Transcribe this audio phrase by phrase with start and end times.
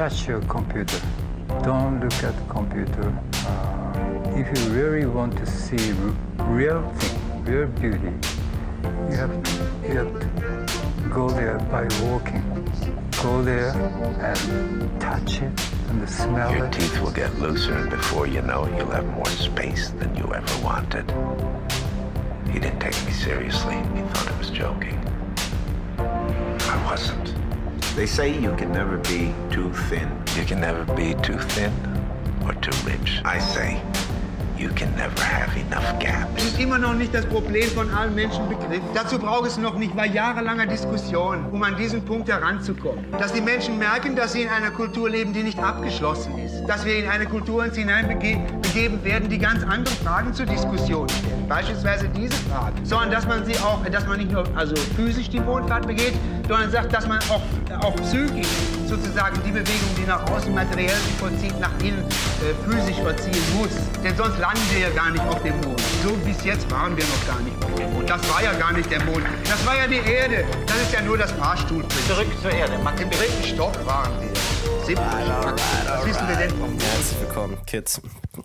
[0.00, 0.98] touch your computer.
[1.62, 3.12] Don't look at the computer.
[3.44, 5.92] Uh, if you really want to see
[6.38, 8.12] real thing, real beauty,
[9.10, 9.30] you have,
[9.84, 12.42] you have to go there by walking.
[13.22, 13.72] Go there
[14.24, 15.52] and touch it
[15.90, 16.72] and smell Your it.
[16.72, 20.24] teeth will get looser, and before you know it, you'll have more space than you
[20.32, 21.04] ever wanted.
[22.50, 23.76] He didn't take me seriously.
[23.94, 24.98] He thought I was joking.
[25.98, 27.39] I wasn't.
[28.00, 30.08] They say you can never be too thin.
[30.34, 31.70] You can never be too thin
[32.46, 33.20] or too rich.
[33.26, 33.78] I say
[34.56, 36.44] you can never have enough Das gaps.
[36.44, 38.88] ist immer noch nicht das Problem von allen Menschen begriffen.
[38.94, 43.04] Dazu braucht es noch nicht mal jahrelanger Diskussion, um an diesen Punkt heranzukommen.
[43.18, 46.64] Dass die Menschen merken, dass sie in einer Kultur leben, die nicht abgeschlossen ist.
[46.66, 51.48] Dass wir in eine Kultur uns hineinbegeben werden, die ganz andere Fragen zur Diskussion stellt.
[51.48, 52.74] Beispielsweise diese Frage.
[52.84, 56.14] Sondern dass man sie auch, dass man nicht nur also physisch die Wohlfahrt begeht,
[56.48, 57.42] sondern sagt, dass man auch,
[57.84, 58.46] auch psychisch
[58.86, 63.70] sozusagen die Bewegung, die nach außen materiell sich vollzieht, nach innen äh, physisch vollziehen muss.
[64.02, 65.80] Denn sonst landen wir ja gar nicht auf dem Mond.
[66.04, 68.08] So bis jetzt waren wir noch gar nicht auf dem Mond.
[68.08, 69.24] Das war ja gar nicht der Mond.
[69.44, 70.44] Das war ja die Erde.
[70.66, 72.06] Das ist ja nur das Fahrstuhlprinzip.
[72.06, 72.78] Zurück zur Erde.
[72.82, 74.39] Max Im dritten Stock waren wir.
[74.90, 75.56] Stock.
[75.86, 76.82] Was wissen wir denn vom Mond?
[76.82, 78.00] Herzlich willkommen, Kids,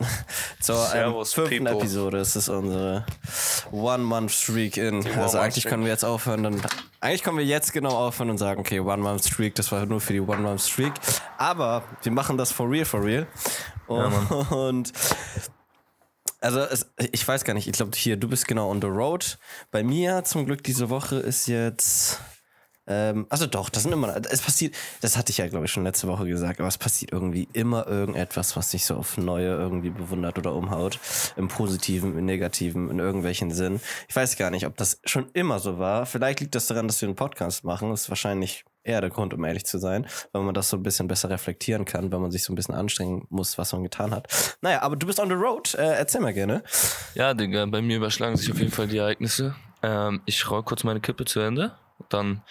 [0.62, 1.80] zur ähm, Servus, fünften People.
[1.80, 2.18] Episode.
[2.20, 3.06] Es ist unsere
[3.72, 5.06] One-Month-Streak in.
[5.18, 6.62] Also eigentlich können wir jetzt aufhören, dann.
[7.02, 10.22] Eigentlich können wir jetzt genau aufhören und sagen, okay, One-Month-Streak, das war nur für die
[10.22, 10.94] One-Month-Streak.
[11.38, 13.28] Aber wir machen das for real, for real.
[13.88, 14.94] Und.
[16.42, 19.40] Also, es, ich weiß gar nicht, ich glaube, hier, du bist genau on the road.
[19.72, 22.20] Bei mir zum Glück diese Woche ist jetzt.
[22.88, 25.84] Ähm, also doch, das sind immer, es passiert, das hatte ich ja glaube ich schon
[25.84, 29.90] letzte Woche gesagt, aber es passiert irgendwie immer irgendetwas, was sich so auf Neue irgendwie
[29.90, 31.00] bewundert oder umhaut.
[31.36, 33.80] Im Positiven, im Negativen, in irgendwelchen Sinn.
[34.08, 36.06] Ich weiß gar nicht, ob das schon immer so war.
[36.06, 37.90] Vielleicht liegt das daran, dass wir einen Podcast machen.
[37.90, 40.84] Das ist wahrscheinlich eher der Grund, um ehrlich zu sein, weil man das so ein
[40.84, 44.14] bisschen besser reflektieren kann, weil man sich so ein bisschen anstrengen muss, was man getan
[44.14, 44.58] hat.
[44.62, 45.74] Naja, aber du bist on the road.
[45.76, 46.64] Äh, erzähl mal gerne.
[47.16, 49.56] Ja, Digga, bei mir überschlagen sich auf jeden Fall die Ereignisse.
[49.82, 51.74] Ähm, ich roll kurz meine Kippe zu Ende,
[52.10, 52.42] dann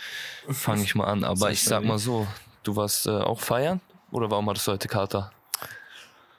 [0.49, 1.25] fange ich mal an.
[1.25, 2.27] Aber ich sag mal so,
[2.63, 3.81] du warst äh, auch feiern?
[4.11, 5.33] Oder warum hattest du heute Kater?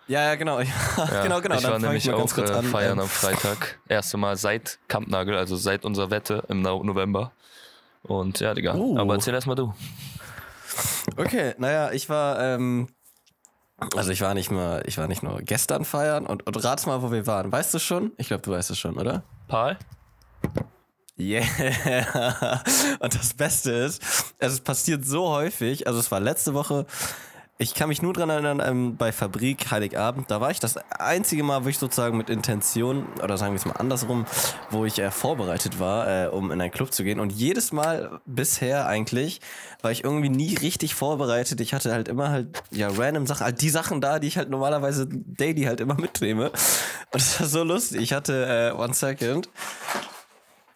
[0.07, 0.59] Ja, ja, genau.
[0.61, 0.65] Ja,
[1.11, 1.55] Ja, genau, genau.
[1.55, 3.79] Ich Dann war nämlich mal auch äh, feiern Ähm, am Freitag.
[3.87, 7.31] Erste Mal seit Kampnagel, also seit unserer Wette im No- November.
[8.03, 8.75] Und ja, Digga.
[8.75, 8.97] Uh.
[8.99, 9.73] Aber erzähl erst mal du.
[11.17, 12.87] Okay, naja, ich war, ähm,
[13.95, 17.01] also ich war nicht mal, ich war nicht nur gestern feiern und, und rat's mal,
[17.01, 17.51] wo wir waren.
[17.51, 18.11] Weißt du schon?
[18.17, 19.23] Ich glaube, du weißt es schon, oder?
[19.47, 19.77] Paul?
[21.17, 21.43] Yeah.
[22.99, 24.01] Und das Beste ist,
[24.39, 26.85] es passiert so häufig, also es war letzte Woche,
[27.57, 31.41] ich kann mich nur dran erinnern, ähm, bei Fabrik Heiligabend, da war ich das einzige
[31.41, 34.25] Mal, wo ich sozusagen mit Intention, oder sagen wir es mal andersrum,
[34.71, 37.17] wo ich äh, vorbereitet war, äh, um in einen Club zu gehen.
[37.21, 39.39] Und jedes Mal bisher eigentlich
[39.81, 41.61] war ich irgendwie nie richtig vorbereitet.
[41.61, 44.49] Ich hatte halt immer halt, ja, random Sachen, halt die Sachen da, die ich halt
[44.49, 46.47] normalerweise daily halt immer mitnehme.
[46.49, 46.55] Und
[47.13, 48.01] das war so lustig.
[48.01, 49.47] Ich hatte, äh, one second,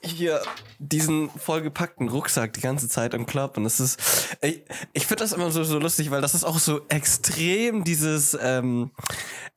[0.01, 0.41] hier
[0.79, 3.99] diesen vollgepackten Rucksack die ganze Zeit im Club und es ist
[4.41, 8.37] ich, ich finde das immer so so lustig, weil das ist auch so extrem dieses
[8.41, 8.91] ähm,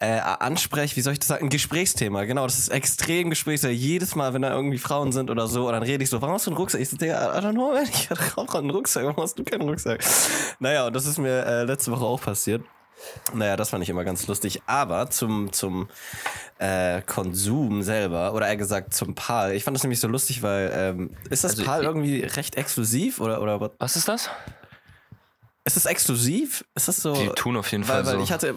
[0.02, 2.24] äh, Ansprech, wie soll ich das sagen, ein Gesprächsthema.
[2.24, 3.72] Genau, das ist extrem Gesprächsthema.
[3.72, 6.34] Jedes Mal, wenn da irgendwie Frauen sind oder so, und dann rede ich so, warum
[6.34, 6.80] hast du einen Rucksack?
[6.80, 9.68] Ich so, Digga, I don't know, ich hatte auch einen Rucksack, warum hast du keinen
[9.68, 10.02] Rucksack?
[10.58, 12.62] Naja, und das ist mir äh, letzte Woche auch passiert.
[13.34, 14.62] Naja, das fand ich immer ganz lustig.
[14.66, 15.88] Aber zum, zum
[16.58, 20.70] äh, Konsum selber, oder eher gesagt zum PAL, ich fand das nämlich so lustig, weil
[20.74, 23.70] ähm, ist das Also PAL irgendwie recht exklusiv oder, oder was?
[23.78, 24.30] Was ist das?
[25.64, 26.64] Ist das exklusiv?
[26.74, 27.14] Ist das so?
[27.14, 28.22] Die tun auf jeden weil, Fall weil so.
[28.24, 28.54] ich hatte.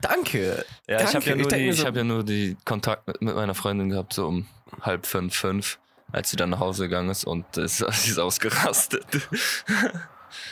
[0.00, 0.64] Danke.
[0.86, 1.08] Ja, Danke.
[1.10, 3.20] ich habe ja, nur denk die- mir ich so- hab ja nur die Kontakt mit,
[3.22, 4.46] mit meiner Freundin gehabt, so um
[4.82, 5.78] halb fünf, fünf,
[6.12, 9.04] als sie dann nach Hause gegangen ist und äh, sie ist ausgerastet.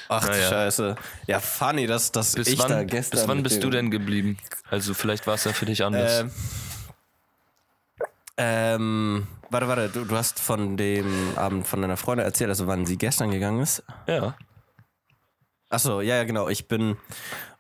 [0.09, 0.49] Ach du Naja.
[0.49, 0.97] Scheiße.
[1.27, 3.19] Ja, funny, dass, dass Bis ich da wann, gestern.
[3.21, 4.39] bis wann bist du denn geblieben?
[4.71, 6.21] Also vielleicht war es ja für dich anders.
[6.21, 6.31] Ähm,
[8.39, 12.85] ähm, warte, warte, du, du hast von dem Abend von deiner Freundin erzählt, also wann
[12.87, 13.83] sie gestern gegangen ist.
[14.07, 14.37] ja.
[15.69, 16.49] Achso, ja, ja, genau.
[16.49, 16.97] Ich bin.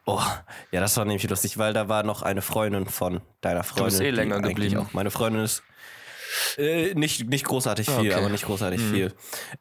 [0.04, 0.22] Oh,
[0.70, 3.86] ja, das war nämlich lustig, weil da war noch eine Freundin von deiner Freundin.
[3.86, 4.76] bist eh länger geblieben.
[4.78, 5.64] Auch meine Freundin ist.
[6.58, 8.14] Äh, nicht, nicht großartig viel, Okay.
[8.14, 9.12] aber nicht großartig viel.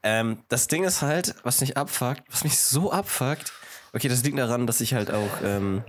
[0.03, 3.51] Ähm, das Ding ist halt, was mich abfuckt, was mich so abfuckt.
[3.93, 5.41] Okay, das liegt daran, dass ich halt auch.
[5.43, 5.83] Ähm,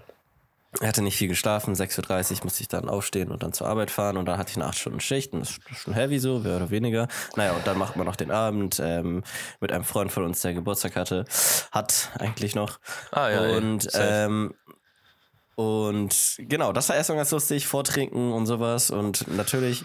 [0.82, 4.19] hatte nicht viel geschlafen, 6.30 Uhr musste ich dann aufstehen und dann zur Arbeit fahren
[4.19, 7.08] und dann hatte ich eine 8-Stunden-Schicht und das ist schon heavy so, mehr oder weniger.
[7.34, 9.23] Naja, und dann macht man noch den Abend ähm,
[9.61, 11.25] mit einem Freund von uns, der Geburtstag hatte.
[11.73, 12.78] Hat eigentlich noch.
[13.11, 14.05] Ah, ja, ja, Und, safe.
[14.05, 14.55] ähm,
[15.55, 18.90] und genau, das war erstmal ganz lustig, Vortrinken und sowas.
[18.90, 19.84] Und natürlich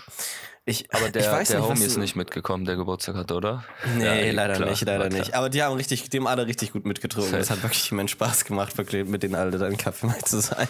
[0.65, 3.63] Ich, Aber der, ich weiß der nicht, Homie ist nicht mitgekommen, der Geburtstag hatte, oder?
[3.97, 5.33] Nee, Ja, leider klar, nicht, leider nicht.
[5.33, 7.33] Aber die haben richtig, die haben alle richtig gut mitgetrunken.
[7.35, 10.67] Es hat wirklich immense Spaß gemacht, wirklich mit denen alle dann Kaffee mal zu sein.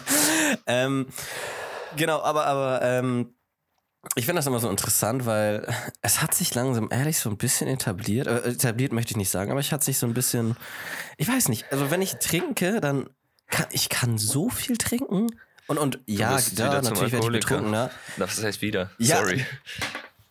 [0.66, 1.06] Ähm,
[1.96, 3.34] genau, aber, aber ähm,
[4.16, 7.68] ich finde das immer so interessant, weil es hat sich langsam ehrlich so ein bisschen
[7.68, 8.26] etabliert.
[8.26, 10.56] Äh, etabliert möchte ich nicht sagen, aber ich hat sich so ein bisschen,
[11.18, 13.10] ich weiß nicht, also wenn ich trinke, dann
[13.48, 15.28] kann ich kann so viel trinken.
[15.66, 17.90] Und, und ja, da, natürlich werde ich betrunken, ne?
[18.16, 18.90] Das heißt wieder.
[18.98, 19.18] Ja.
[19.18, 19.44] Sorry.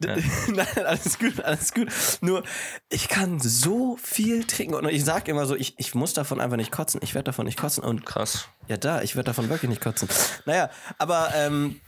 [0.03, 0.15] Ja.
[0.47, 1.87] Nein, alles gut, alles gut.
[2.21, 2.43] Nur,
[2.89, 6.57] ich kann so viel trinken und ich sag immer so, ich, ich muss davon einfach
[6.57, 6.99] nicht kotzen.
[7.03, 8.47] Ich werde davon nicht kotzen und Krass.
[8.67, 10.09] ja, da, ich werde davon wirklich nicht kotzen.
[10.45, 11.79] Naja, aber ähm,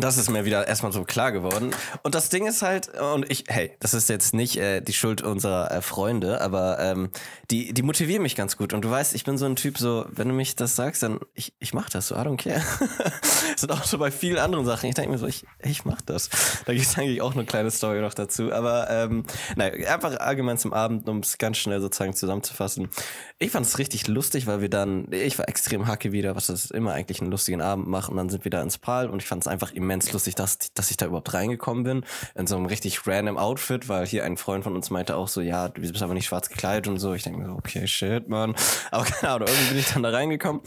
[0.00, 1.74] das ist mir wieder erstmal so klar geworden.
[2.02, 5.22] Und das Ding ist halt, und ich, hey, das ist jetzt nicht äh, die Schuld
[5.22, 7.10] unserer äh, Freunde, aber ähm,
[7.50, 8.72] die, die motivieren mich ganz gut.
[8.72, 11.20] Und du weißt, ich bin so ein Typ, so, wenn du mich das sagst, dann
[11.34, 12.62] ich, ich mach das so, I don't care.
[13.52, 14.88] das sind auch so bei vielen anderen Sachen.
[14.88, 16.30] Ich denke mir so, ich, ich mach das.
[16.64, 18.52] Da gibt es eigentlich auch eine kleine Story noch dazu.
[18.52, 19.24] Aber ähm,
[19.56, 22.88] nein, einfach allgemein zum Abend, um es ganz schnell sozusagen zusammenzufassen.
[23.38, 26.70] Ich fand es richtig lustig, weil wir dann, ich war extrem hacke wieder, was das
[26.70, 28.10] immer eigentlich einen lustigen Abend macht.
[28.10, 30.58] Und dann sind wir da ins Pal und ich fand es einfach immens lustig, dass,
[30.74, 32.04] dass ich da überhaupt reingekommen bin.
[32.34, 35.40] In so einem richtig random Outfit, weil hier ein Freund von uns meinte auch so,
[35.40, 37.14] ja, du bist aber nicht schwarz gekleidet und so.
[37.14, 38.54] Ich denke mir so, okay, shit, man.
[38.90, 40.62] Aber keine Ahnung, irgendwie bin ich dann da reingekommen.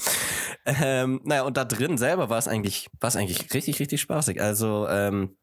[0.65, 4.41] Ähm, naja, und da drin selber war es eigentlich, war es eigentlich richtig, richtig spaßig.
[4.41, 5.35] Also, ähm,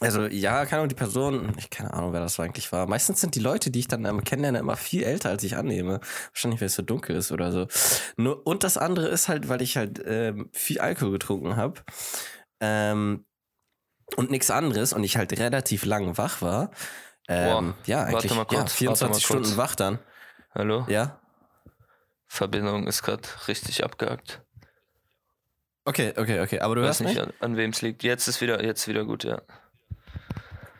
[0.00, 2.86] also ja, keine Ahnung, die Person, ich keine Ahnung, wer das eigentlich war.
[2.86, 6.00] Meistens sind die Leute, die ich dann ähm, kennenlerne, immer viel älter, als ich annehme.
[6.32, 7.66] Wahrscheinlich, weil es so dunkel ist oder so.
[8.16, 11.82] Nur, und das andere ist halt, weil ich halt ähm, viel Alkohol getrunken habe
[12.62, 13.26] ähm,
[14.16, 16.70] und nichts anderes und ich halt relativ lang wach war.
[17.28, 19.56] Ähm, Boah, ja, warte eigentlich mal ja, kurz, warte 24 mal Stunden kurz.
[19.56, 19.98] wach dann.
[20.54, 20.86] Hallo?
[20.88, 21.18] Ja.
[22.26, 24.42] Verbindung ist gerade richtig abgehakt.
[25.84, 26.60] Okay, okay, okay.
[26.60, 27.26] Aber du Ich hörst weiß nicht, mich?
[27.26, 28.04] an, an wem es liegt.
[28.04, 29.42] Jetzt ist wieder, jetzt wieder gut, ja.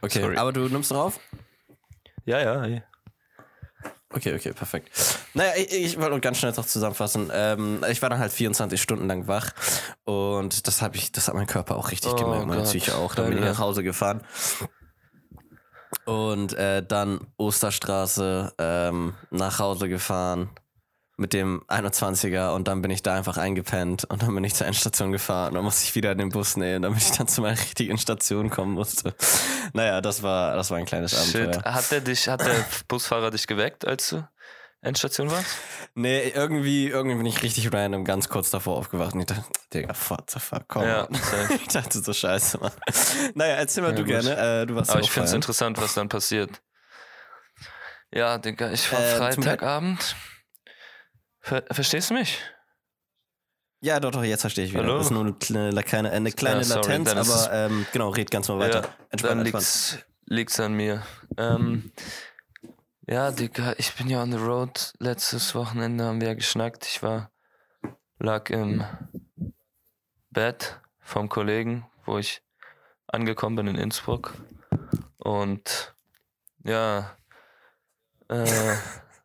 [0.01, 0.37] Okay, sorry.
[0.37, 1.19] aber du nimmst drauf?
[2.25, 2.65] Ja, ja.
[2.65, 2.83] ey.
[4.15, 4.91] Okay, okay, perfekt.
[5.35, 7.31] Naja, ich, ich wollte ganz schnell noch zusammenfassen.
[7.33, 9.53] Ähm, ich war dann halt 24 Stunden lang wach
[10.05, 13.15] und das habe ich, das hat mein Körper auch richtig Oh gemerkt, meine Psyche auch.
[13.15, 14.23] Dann bin ich nach Hause gefahren.
[16.05, 20.51] Und äh, dann Osterstraße ähm, nach Hause gefahren
[21.17, 24.67] mit dem 21er und dann bin ich da einfach eingepennt und dann bin ich zur
[24.67, 27.59] Endstation gefahren und dann musste ich wieder den Bus nehmen, damit ich dann zu meiner
[27.59, 29.15] richtigen Station kommen musste.
[29.75, 31.53] Naja, das war, das war ein kleines Abenteuer.
[31.55, 31.65] Shit.
[31.65, 34.27] Hat der dich, hat der Busfahrer dich geweckt, als du
[34.81, 35.47] Endstation warst?
[35.95, 39.95] Nee, irgendwie, irgendwie bin ich richtig random ganz kurz davor aufgewacht und ich dachte, Digga,
[40.09, 40.85] what the fuck, komm.
[40.85, 41.07] Ja,
[41.51, 42.73] ich dachte so scheiße, Mann.
[43.35, 44.09] Naja, erzähl mal Ja, du gut.
[44.09, 44.63] gerne.
[44.63, 46.63] Äh, du warst Aber ich finde es interessant, was dann passiert.
[48.11, 50.17] Ja, Digga, ich war Äh, Freitagabend.
[51.43, 52.39] Ver Verstehst du mich?
[53.81, 54.85] Ja, doch, doch, jetzt verstehe ich wieder.
[54.85, 54.99] Hallo?
[54.99, 55.33] Das ist nur eine
[55.83, 58.83] kleine, eine kleine Ja, sorry, Latenz, aber ähm, genau, red ganz mal weiter.
[58.83, 61.03] Ja, entspannt, dann liegt's, liegt's an mir.
[61.37, 61.91] Ähm,
[63.09, 64.93] ja, Digga, ich bin ja on the road.
[65.01, 66.87] Letztes Wochenende haben wir ja geschnackt.
[66.87, 67.33] Ich war,
[68.21, 68.85] lag im
[70.31, 72.41] Bett vom Kollegen, wo ich
[73.09, 74.35] angekommen bin in Innsbruck.
[75.19, 75.93] Und
[76.63, 77.17] ja,
[78.29, 78.47] äh,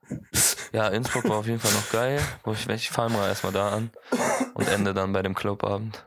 [0.71, 2.21] ja, Innsbruck war auf jeden Fall noch geil.
[2.53, 3.91] Ich, ich fahre mal erstmal da an
[4.53, 6.05] und ende dann bei dem Clubabend.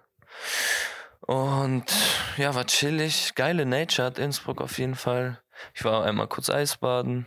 [1.20, 1.84] Und
[2.36, 3.34] ja, war chillig.
[3.34, 5.40] Geile Nature hat Innsbruck auf jeden Fall.
[5.74, 7.26] Ich war einmal kurz Eisbaden.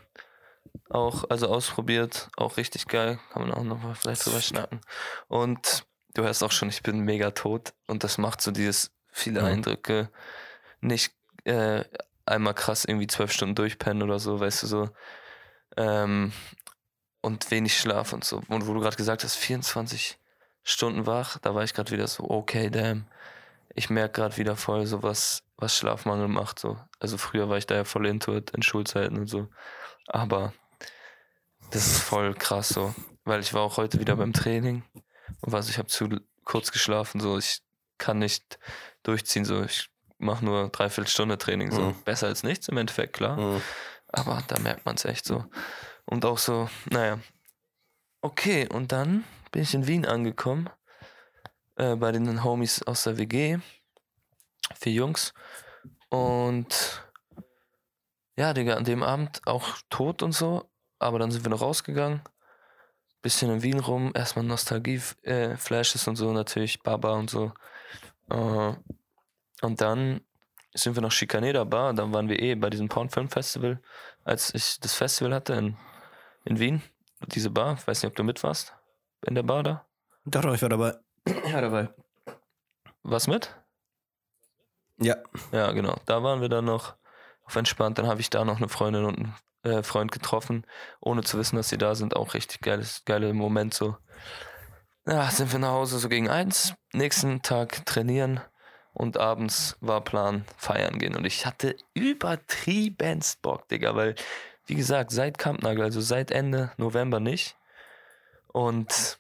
[0.90, 2.30] Auch, also ausprobiert.
[2.36, 3.20] Auch richtig geil.
[3.32, 4.82] Kann man auch noch mal vielleicht drüber schnacken.
[5.28, 5.86] Und
[6.16, 7.74] du hörst auch schon, ich bin mega tot.
[7.88, 9.48] Und das macht so dieses viele Mhm.
[9.48, 10.10] Eindrücke.
[10.82, 11.14] Nicht
[11.46, 11.84] äh,
[12.26, 14.90] einmal krass irgendwie zwölf Stunden durchpennen oder so, weißt du so.
[15.78, 16.34] Ähm,
[17.24, 18.44] und wenig Schlaf und so.
[18.50, 20.20] Und wo du gerade gesagt hast, 24
[20.62, 23.08] Stunden wach, da war ich gerade wieder so, okay, damn.
[23.76, 26.60] Ich merke gerade wieder voll so was, was Schlafmangel macht.
[26.60, 26.78] So.
[27.00, 29.48] Also früher war ich da ja voll into it in Schulzeiten und so.
[30.08, 30.54] Aber
[31.72, 32.94] das ist voll krass so.
[33.24, 34.84] Weil ich war auch heute wieder beim Training
[35.42, 36.10] und was, ich habe zu
[36.44, 37.22] kurz geschlafen.
[37.22, 37.62] So, ich
[37.98, 38.60] kann nicht
[39.04, 39.46] durchziehen.
[39.46, 41.72] So, ich mache nur dreiviertel Stunde Training.
[41.72, 41.82] So.
[41.82, 42.04] Mhm.
[42.04, 43.38] Besser als nichts im Endeffekt, klar.
[43.38, 43.62] Mhm.
[44.10, 45.46] Aber da merkt man es echt so.
[46.06, 47.20] Und auch so, naja.
[48.22, 50.70] Okay, und dann bin ich in Wien angekommen.
[51.76, 53.58] Äh, bei den Homies aus der WG.
[54.76, 55.34] Vier Jungs.
[56.10, 57.04] Und
[58.36, 60.70] ja, Digga, an dem Abend auch tot und so.
[61.00, 62.22] Aber dann sind wir noch rausgegangen.
[63.22, 64.12] Bisschen in Wien rum.
[64.16, 66.82] Erstmal Nostalgie-Flashes und so, natürlich.
[66.82, 67.54] Baba und so.
[68.30, 68.74] Äh,
[69.62, 70.22] und dann
[70.74, 71.94] sind wir nach Chicaneda Bar.
[71.94, 73.82] Dann waren wir eh bei diesem Pornfilm Festival,
[74.24, 75.78] als ich das Festival hatte in,
[76.46, 76.82] in Wien.
[77.28, 77.76] Diese Bar.
[77.80, 78.74] Ich weiß nicht, ob du mit warst.
[79.26, 79.86] In der Bar da.
[80.26, 80.96] Doch, doch, ich war dabei.
[81.50, 81.90] Ja, dabei.
[83.04, 83.56] Was mit?
[84.98, 85.18] Ja.
[85.52, 85.96] Ja, genau.
[86.06, 86.96] Da waren wir dann noch
[87.46, 87.98] auf entspannt.
[87.98, 90.66] Dann habe ich da noch eine Freundin und einen äh, Freund getroffen,
[91.00, 92.16] ohne zu wissen, dass sie da sind.
[92.16, 93.98] Auch richtig geiles, geiler Moment so.
[95.06, 96.74] Ja, sind wir nach Hause so gegen eins.
[96.94, 98.40] Nächsten Tag trainieren
[98.94, 101.16] und abends war Plan feiern gehen.
[101.16, 104.16] Und ich hatte übertriebenst Bock, Digga, weil,
[104.66, 107.56] wie gesagt, seit Kampnagel, also seit Ende November nicht.
[108.48, 109.20] Und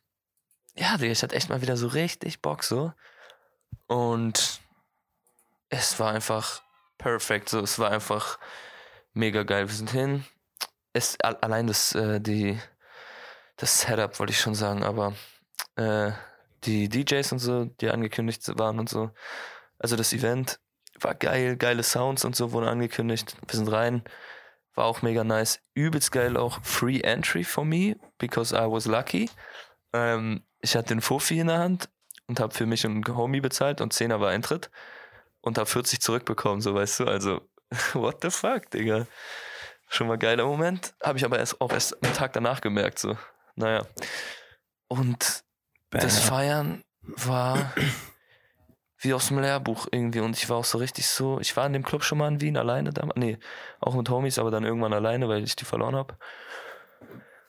[0.75, 2.93] ja, ich hatte echt mal wieder so richtig Bock so.
[3.87, 4.61] Und
[5.69, 6.61] es war einfach
[6.97, 7.49] perfekt.
[7.49, 8.39] So, es war einfach
[9.13, 9.67] mega geil.
[9.67, 10.25] Wir sind hin.
[10.93, 12.59] Es, allein das, äh, die,
[13.57, 15.13] das Setup wollte ich schon sagen, aber
[15.75, 16.11] äh,
[16.63, 19.11] die DJs und so, die angekündigt waren und so.
[19.79, 20.59] Also das Event
[20.99, 23.35] war geil, geile Sounds und so wurden angekündigt.
[23.47, 24.03] Wir sind rein.
[24.75, 25.59] War auch mega nice.
[25.73, 29.29] Übelst geil auch Free Entry for me, because I was lucky.
[29.93, 31.89] Ähm, ich hatte den Fofi in der Hand
[32.27, 34.71] und habe für mich einen Homie bezahlt und 10er war Eintritt
[35.41, 37.05] und habe 40 zurückbekommen, so weißt du.
[37.05, 37.41] Also,
[37.93, 39.05] what the fuck, Digga.
[39.89, 40.95] Schon mal geiler Moment.
[41.03, 43.17] Habe ich aber erst auch erst einen Tag danach gemerkt, so.
[43.55, 43.85] Naja.
[44.87, 45.43] Und
[45.91, 47.73] das Feiern war
[49.03, 51.73] wie aus dem Lehrbuch irgendwie und ich war auch so richtig so, ich war in
[51.73, 53.37] dem Club schon mal in Wien alleine damals, nee,
[53.79, 56.17] auch mit Homies, aber dann irgendwann alleine, weil ich die verloren habe.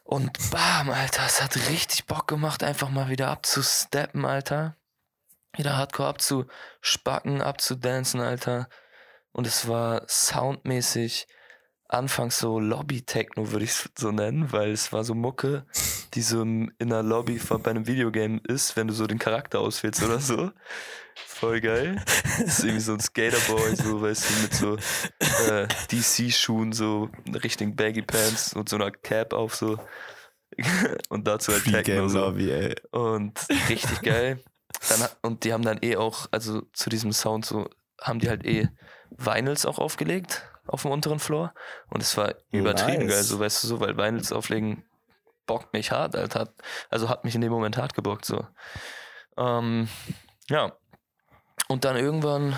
[0.04, 4.76] Und bam, Alter, es hat richtig Bock gemacht, einfach mal wieder abzusteppen, Alter.
[5.56, 8.68] Wieder hardcore abzuspacken, abzudancen, Alter.
[9.32, 11.26] Und es war soundmäßig
[11.94, 15.64] anfangs so Lobby-Techno, würde ich es so nennen, weil es war so Mucke,
[16.14, 19.60] die so in einer Lobby von, bei einem Videogame ist, wenn du so den Charakter
[19.60, 20.50] auswählst oder so.
[21.14, 22.02] Voll geil.
[22.38, 24.76] Das ist irgendwie so ein Skaterboy, so, weißt du, mit so
[25.48, 27.08] äh, DC-Schuhen, so
[27.42, 29.78] Richtung Baggy Pants und so einer Cap auf, so.
[31.08, 32.20] Und dazu halt Techno, so.
[32.20, 32.76] Lobby, ey.
[32.92, 34.40] Und richtig geil.
[34.88, 37.68] Dann, und die haben dann eh auch, also zu diesem Sound so,
[38.00, 38.68] haben die halt eh
[39.10, 41.52] Vinyls auch aufgelegt auf dem unteren Floor.
[41.88, 43.14] Und es war übertrieben Nice.
[43.14, 44.84] geil, so weißt du so, weil Vinyls auflegen
[45.46, 46.48] bockt mich hart, Alter.
[46.90, 48.46] Also hat mich in dem Moment hart gebockt, so.
[49.36, 49.88] Ähm,
[50.48, 50.72] ja.
[51.68, 52.56] Und dann irgendwann,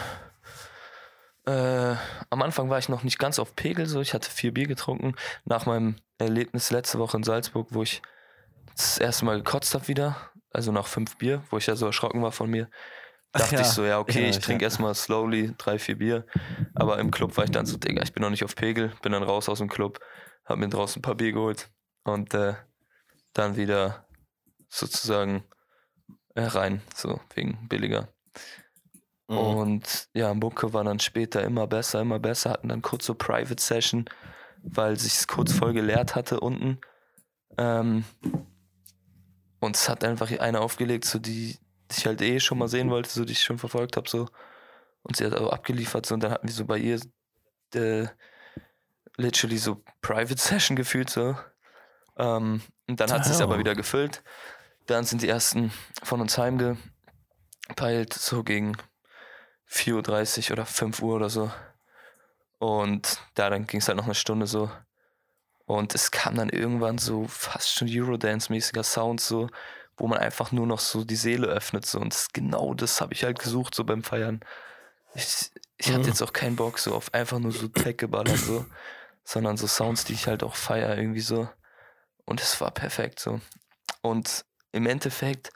[1.46, 1.94] äh,
[2.30, 4.00] am Anfang war ich noch nicht ganz auf Pegel, so.
[4.00, 5.14] Ich hatte vier Bier getrunken.
[5.44, 8.02] Nach meinem Erlebnis letzte Woche in Salzburg, wo ich
[8.74, 10.16] das erste Mal gekotzt habe wieder,
[10.52, 12.68] also nach fünf Bier, wo ich ja so erschrocken war von mir,
[13.40, 13.60] dachte ja.
[13.62, 14.40] ich so, ja, okay, Ja, ich ja.
[14.40, 16.26] trinke erstmal slowly drei, vier Bier.
[16.74, 19.12] Aber im Club war ich dann so, Digga, ich bin noch nicht auf Pegel, bin
[19.12, 20.00] dann raus aus dem Club,
[20.44, 21.70] hab mir draußen ein paar Bier geholt
[22.04, 22.54] und äh,
[23.32, 24.06] dann wieder
[24.68, 25.44] sozusagen
[26.34, 28.08] äh, rein, so wegen billiger.
[29.28, 29.38] Mhm.
[29.38, 33.60] Und ja, Mucke war dann später immer besser, immer besser, hatten dann kurz so Private
[33.60, 34.08] Session,
[34.62, 36.80] weil sich's kurz voll geleert hatte unten.
[37.58, 38.04] Ähm,
[39.60, 41.58] und es hat einfach eine aufgelegt, so die,
[41.90, 44.28] die ich halt eh schon mal sehen wollte, so die ich schon verfolgt habe, so.
[45.02, 47.00] Und sie hat auch abgeliefert, so und dann hatten wir so bei ihr
[47.74, 48.06] äh,
[49.16, 51.36] literally so Private Session gefühlt, so.
[52.18, 54.22] Ähm, und dann hat sie es aber wieder gefüllt.
[54.86, 58.76] Dann sind die ersten von uns heimgepeilt, so gegen
[59.68, 61.50] 4.30 Uhr oder 5 Uhr oder so.
[62.58, 64.70] Und da dann ging es halt noch eine Stunde so.
[65.66, 69.48] Und es kam dann irgendwann so fast schon Eurodance-mäßiger Sound, so,
[69.96, 71.86] wo man einfach nur noch so die Seele öffnet.
[71.86, 72.00] So.
[72.00, 74.40] Und das, genau das habe ich halt gesucht, so beim Feiern.
[75.14, 78.66] Ich, ich hatte jetzt auch keinen Bock so auf einfach nur so Tech geballert, so,
[79.24, 81.48] sondern so Sounds, die ich halt auch feier, irgendwie so.
[82.24, 83.40] Und es war perfekt so.
[84.02, 85.50] Und im Endeffekt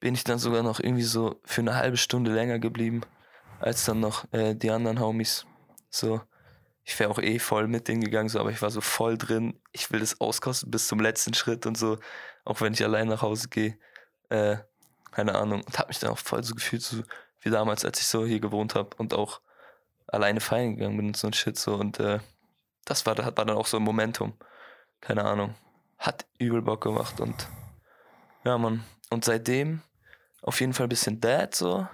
[0.00, 3.02] bin ich dann sogar noch irgendwie so für eine halbe Stunde länger geblieben,
[3.60, 5.46] als dann noch äh, die anderen Homies.
[5.90, 6.20] So,
[6.84, 9.60] ich wäre auch eh voll mit denen gegangen, so, aber ich war so voll drin.
[9.72, 11.98] Ich will das auskosten bis zum letzten Schritt und so,
[12.44, 13.78] auch wenn ich allein nach Hause gehe.
[14.28, 14.56] Äh,
[15.10, 15.62] keine Ahnung.
[15.62, 17.02] Und hab mich dann auch voll so gefühlt, so
[17.40, 19.40] wie damals, als ich so hier gewohnt habe und auch
[20.06, 21.74] alleine feiern gegangen bin und so ein Shit so.
[21.74, 22.20] Und äh,
[22.84, 24.34] das war, war dann auch so ein Momentum.
[25.00, 25.54] Keine Ahnung.
[25.98, 27.48] Hat übel Bock gemacht und
[28.44, 28.84] ja, Mann.
[29.10, 29.82] Und seitdem
[30.42, 31.86] auf jeden Fall ein bisschen Dad so,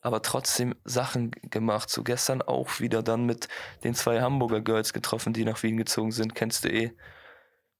[0.00, 1.90] aber trotzdem Sachen gemacht.
[1.90, 3.48] So gestern auch wieder dann mit
[3.82, 6.34] den zwei Hamburger Girls getroffen, die nach Wien gezogen sind.
[6.34, 6.92] Kennst du eh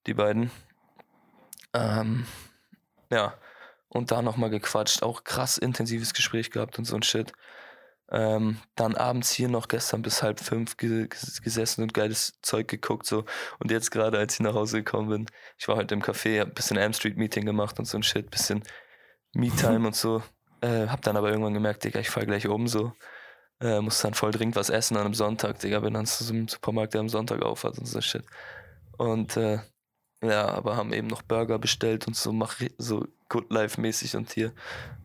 [0.07, 0.51] die beiden?
[1.79, 2.27] Ähm,
[3.11, 3.35] ja.
[3.89, 5.03] Und da nochmal gequatscht.
[5.03, 7.33] Auch krass intensives Gespräch gehabt und so ein Shit.
[8.11, 12.69] Ähm, dann abends hier noch gestern bis halb fünf ge ges- gesessen und geiles Zeug
[12.69, 13.07] geguckt.
[13.07, 13.25] so
[13.59, 15.27] Und jetzt gerade, als ich nach Hause gekommen bin,
[15.59, 18.03] ich war heute im Café, hab ein bisschen Am Street Meeting gemacht und so ein
[18.03, 18.63] Shit, bisschen
[19.35, 20.23] Me-Time und so.
[20.63, 22.93] Äh, hab dann aber irgendwann gemerkt, Digga, ich fahr gleich um so.
[23.61, 25.81] Äh, muss dann voll dringend was essen an einem Sonntag, Digga.
[25.81, 28.25] Bin dann zu so einem Supermarkt, der am Sonntag aufhat und so Shit.
[28.99, 29.61] Und äh,
[30.23, 34.53] ja, aber haben eben noch Burger bestellt und so, mach so Good Life-mäßig und hier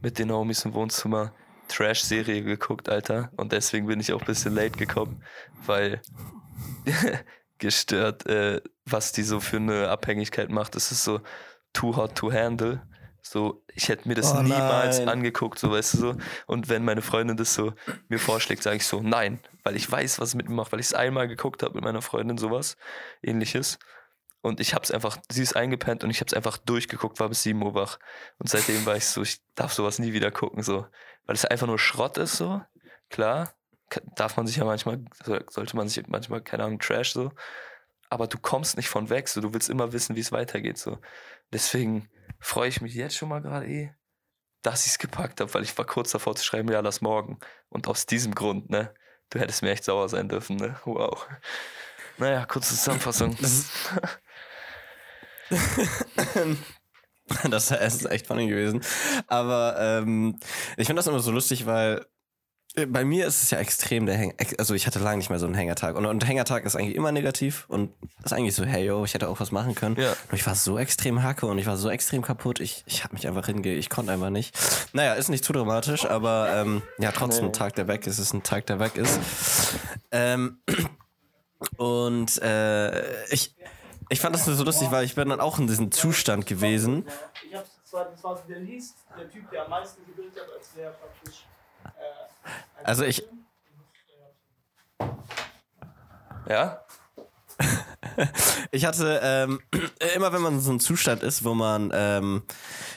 [0.01, 1.34] mit den Homies im Wohnzimmer
[1.67, 3.32] Trash-Serie geguckt, Alter.
[3.36, 5.24] Und deswegen bin ich auch ein bisschen late gekommen,
[5.65, 6.01] weil
[7.58, 10.75] gestört, äh, was die so für eine Abhängigkeit macht.
[10.75, 11.22] Das ist so
[11.74, 12.82] too hot to handle.
[13.22, 15.10] So, ich hätte mir das Oh niemals nein.
[15.10, 16.15] angeguckt, so weißt du so.
[16.46, 17.74] Und wenn meine Freundin das so
[18.10, 20.82] mir vorschlägt, sage ich so, nein, weil ich weiß, was es mit mir macht, weil
[20.82, 22.75] ich es einmal geguckt habe mit meiner Freundin, sowas,
[23.22, 23.79] ähnliches.
[24.43, 27.29] Und ich habe es einfach, sie ist eingepennt und ich habe es einfach durchgeguckt, war
[27.29, 27.97] bis 7 Uhr wach.
[28.39, 30.85] Und seitdem war ich so, ich darf sowas nie wieder gucken, so.
[31.25, 32.62] Weil es einfach nur Schrott ist, so.
[33.09, 33.53] Klar,
[34.17, 37.31] darf man sich ja manchmal, so- sollte man sich manchmal, keine Ahnung, Trash, so.
[38.09, 39.39] Aber du kommst nicht von weg, so.
[39.39, 41.00] Du willst immer wissen, wie es weitergeht, so.
[41.53, 42.09] Deswegen
[42.39, 43.93] freue ich mich jetzt schon mal gerade eh,
[44.62, 47.39] dass ich es gepackt habe, weil ich war kurz davor zu schreiben, ja, lass morgen.
[47.69, 48.93] Und aus diesem Grund, ne?
[49.29, 50.77] Du hättest mir echt sauer sein dürfen, ne?
[50.83, 51.25] Wow.
[52.17, 53.35] Naja, kurze Zusammenfassung.
[53.41, 53.71] Das ist
[58.10, 58.81] echt funny gewesen.
[59.27, 60.39] Aber ähm,
[60.77, 62.05] ich finde das immer so lustig, weil
[62.75, 64.33] äh, bei mir ist es ja extrem der Hänger.
[64.57, 65.95] Also ich hatte lange nicht mehr so einen Hängertag.
[65.95, 67.91] Und, und Hängertag ist eigentlich immer negativ und
[68.24, 69.95] ist eigentlich so, hey yo, ich hätte auch was machen können.
[70.00, 70.12] Ja.
[70.12, 72.60] Und ich war so extrem hacke und ich war so extrem kaputt.
[72.60, 73.74] Ich, ich habe mich einfach hinge...
[73.74, 74.57] Ich konnte einfach nicht.
[74.93, 78.33] Naja, ist nicht zu dramatisch, aber ähm, ja, trotzdem ein Tag, der weg ist, ist
[78.33, 79.19] ein Tag, der weg ist.
[80.12, 80.60] Ähm,
[81.77, 83.55] und äh, ich,
[84.13, 87.05] ich fand das nur so lustig, weil ich bin dann auch in diesem Zustand gewesen.
[87.48, 90.74] Ich hab's zwar, das war der liest, der Typ, der am meisten gebildet hat, als
[90.74, 91.46] der praktisch.
[91.84, 91.89] Äh,
[92.77, 93.27] als Also ich-
[96.48, 96.84] Ja?
[98.72, 99.60] Ich hatte ähm,
[100.15, 102.41] immer, wenn man in so einem Zustand ist, wo man, ähm,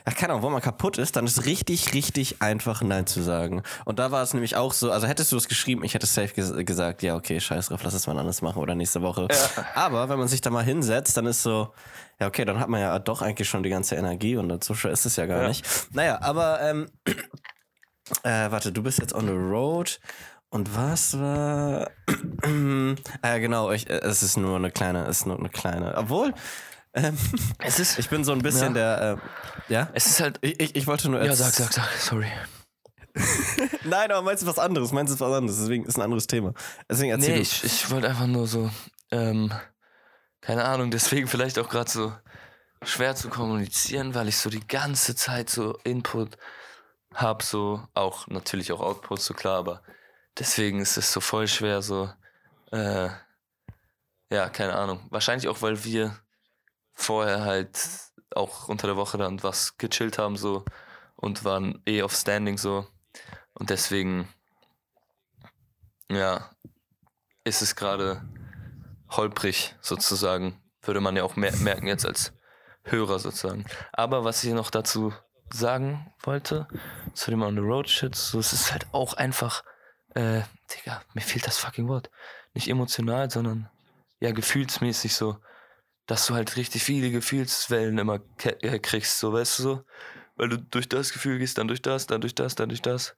[0.06, 3.62] ja, keine Ahnung, wo man kaputt ist, dann ist richtig, richtig einfach Nein zu sagen.
[3.84, 6.32] Und da war es nämlich auch so, also hättest du es geschrieben, ich hätte safe
[6.32, 9.28] ges gesagt, ja, okay, scheiß drauf, lass es mal anders machen oder nächste Woche.
[9.74, 11.74] Aber wenn man sich da mal hinsetzt, dann ist so,
[12.18, 14.92] ja, okay, dann hat man ja doch eigentlich schon die ganze Energie und so schwer
[14.92, 15.48] ist es ja gar Ja.
[15.48, 15.66] nicht.
[15.92, 16.86] Naja, aber, ähm,
[18.22, 20.00] äh, warte, du bist jetzt on the road.
[20.56, 21.90] Und was war.
[22.08, 22.46] ah,
[23.22, 25.94] ja, genau, ich, äh, es ist nur eine kleine, es ist nur eine kleine.
[25.98, 26.32] Obwohl,
[26.94, 27.14] ähm,
[27.58, 27.98] Es ist.
[27.98, 29.20] ich bin so ein bisschen der.
[29.68, 29.90] Äh, ja?
[29.92, 30.38] Es ist halt.
[30.40, 31.22] Ich, ich, ich wollte nur.
[31.22, 32.32] Ja, sag, sag, sag, sorry.
[33.84, 34.92] Nein, aber meinst du was anderes?
[34.92, 35.58] Meinst du was anderes?
[35.58, 36.54] Deswegen ist ein anderes Thema.
[36.88, 37.42] Deswegen erzähl Nee, du.
[37.42, 38.70] ich, ich wollte einfach nur so,
[39.10, 39.52] ähm,
[40.40, 42.14] keine Ahnung, deswegen vielleicht auch gerade so
[42.82, 46.38] schwer zu kommunizieren, weil ich so die ganze Zeit so Input
[47.12, 49.82] hab, so auch natürlich auch Output, so klar, aber
[50.38, 52.10] deswegen ist es so voll schwer, so,
[52.72, 53.08] äh,
[54.30, 55.06] ja, keine Ahnung.
[55.10, 56.18] Wahrscheinlich auch, weil wir
[56.92, 57.78] vorher halt
[58.34, 60.64] auch unter der Woche dann was gechillt haben, so
[61.14, 62.86] und waren eh auf Standing so
[63.54, 64.28] und deswegen,
[66.10, 66.50] ja,
[67.44, 68.22] ist es gerade
[69.10, 72.32] holprig sozusagen, würde man ja auch mer merken jetzt als
[72.84, 73.64] Hörer sozusagen.
[73.92, 75.12] Aber was ich noch dazu
[75.52, 76.68] sagen wollte,
[77.14, 79.62] zu dem On the Road Shit, so, es ist halt auch einfach,
[80.16, 82.10] äh, Digga, mir fehlt das fucking Wort.
[82.54, 83.68] Nicht emotional, sondern
[84.18, 85.38] ja, gefühlsmäßig so,
[86.06, 89.84] dass du halt richtig viele Gefühlswellen immer äh, kriegst, so, weißt du so?
[90.36, 93.16] Weil du durch das Gefühl gehst, dann durch das, dann durch das, dann durch das.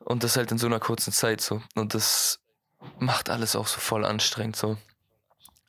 [0.00, 1.62] Und das halt in so einer kurzen Zeit so.
[1.74, 2.40] Und das
[2.98, 4.76] macht alles auch so voll anstrengend so.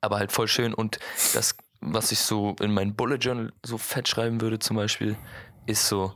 [0.01, 0.73] Aber halt voll schön.
[0.73, 0.99] Und
[1.33, 5.15] das, was ich so in mein Bullet Journal so fett schreiben würde zum Beispiel,
[5.65, 6.13] ist so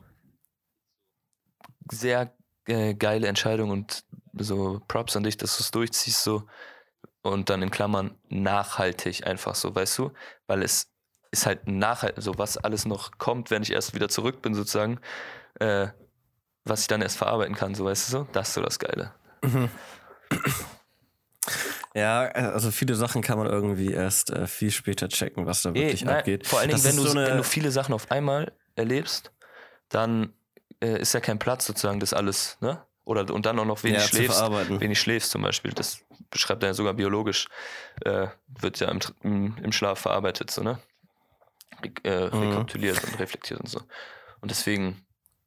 [1.90, 2.37] sehr
[2.68, 4.04] äh, geile Entscheidung und
[4.38, 6.44] so Props an dich, dass du es durchziehst so.
[7.22, 10.12] Und dann in Klammern nachhaltig einfach so, weißt du?
[10.46, 10.90] Weil es
[11.32, 15.00] ist halt nachhaltig, so was alles noch kommt, wenn ich erst wieder zurück bin sozusagen,
[15.60, 15.88] äh,
[16.64, 18.28] was ich dann erst verarbeiten kann, so weißt du so?
[18.32, 19.14] Das ist so das Geile.
[21.94, 25.74] Ja, also viele Sachen kann man irgendwie erst äh, viel später checken, was da Eh,
[25.76, 26.46] wirklich nein, abgeht.
[26.46, 29.32] Vor allen Dingen, wenn du, so eine- wenn du viele Sachen auf einmal erlebst,
[29.90, 30.34] dann
[30.82, 32.84] äh, ist ja kein Platz sozusagen, das alles, ne?
[33.04, 34.38] Oder und dann auch noch wenig Ja, schläfst.
[34.82, 37.48] Wenig schläfst zum Beispiel, das beschreibt er ja sogar biologisch,
[38.04, 40.80] äh, wird ja im, im, im Schlaf verarbeitet, so, ne?
[41.82, 42.42] Re äh, Mhm.
[42.42, 43.80] rekapituliert und reflektiert und so.
[44.42, 45.06] Und deswegen,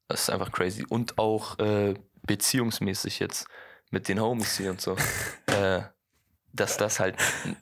[0.09, 0.87] das ist einfach crazy.
[0.89, 3.47] Und auch äh, beziehungsmäßig jetzt
[3.91, 4.97] mit den Homies hier und so.
[5.47, 5.83] äh,
[6.53, 7.17] dass das halt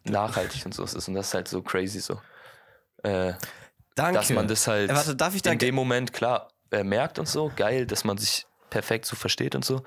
[0.05, 2.21] nachhaltig und so ist und das ist halt so crazy so.
[3.03, 3.35] Äh,
[3.95, 4.19] Danke.
[4.19, 7.19] dass man das halt Äh, warte, darf ich da in dem Moment klar äh, merkt
[7.19, 9.83] und so, geil, dass man sich perfekt so versteht und so.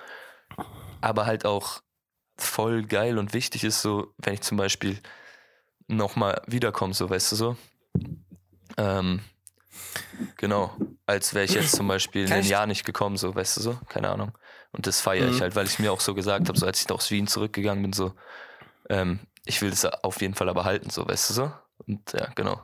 [1.01, 1.81] Aber halt auch
[2.37, 4.99] voll geil und wichtig ist so, wenn ich zum Beispiel
[5.87, 7.57] nochmal wiederkomme, so weißt du so.
[8.77, 9.21] Ähm,
[10.37, 13.57] genau, als wäre ich jetzt zum Beispiel in Kann ein Jahr nicht gekommen, so weißt
[13.57, 14.37] du so, keine Ahnung.
[14.71, 15.41] Und das feiere ich Mhm.
[15.41, 17.83] halt, weil ich mir auch so gesagt habe, so als ich da aus Wien zurückgegangen
[17.83, 18.13] bin, so,
[18.89, 21.51] ähm, ich will das auf jeden Fall aber halten, so weißt du so.
[21.87, 22.61] Und ja, genau.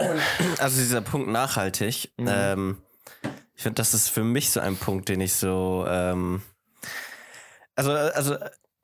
[0.58, 2.10] Also dieser Punkt nachhaltig.
[2.16, 2.28] Mhm.
[2.28, 2.78] Ähm,
[3.56, 6.40] Ich finde, das ist für mich so ein Punkt, den ich so, ähm,
[7.76, 8.36] also, also,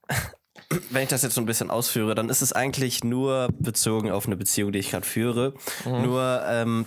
[0.91, 4.27] wenn ich das jetzt so ein bisschen ausführe, dann ist es eigentlich nur bezogen auf
[4.27, 5.55] eine Beziehung, die ich gerade führe.
[5.85, 6.87] Nur, ähm,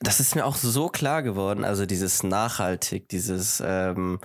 [0.00, 4.18] das ist mir auch so klar geworden, also dieses nachhaltig, dieses, ähm,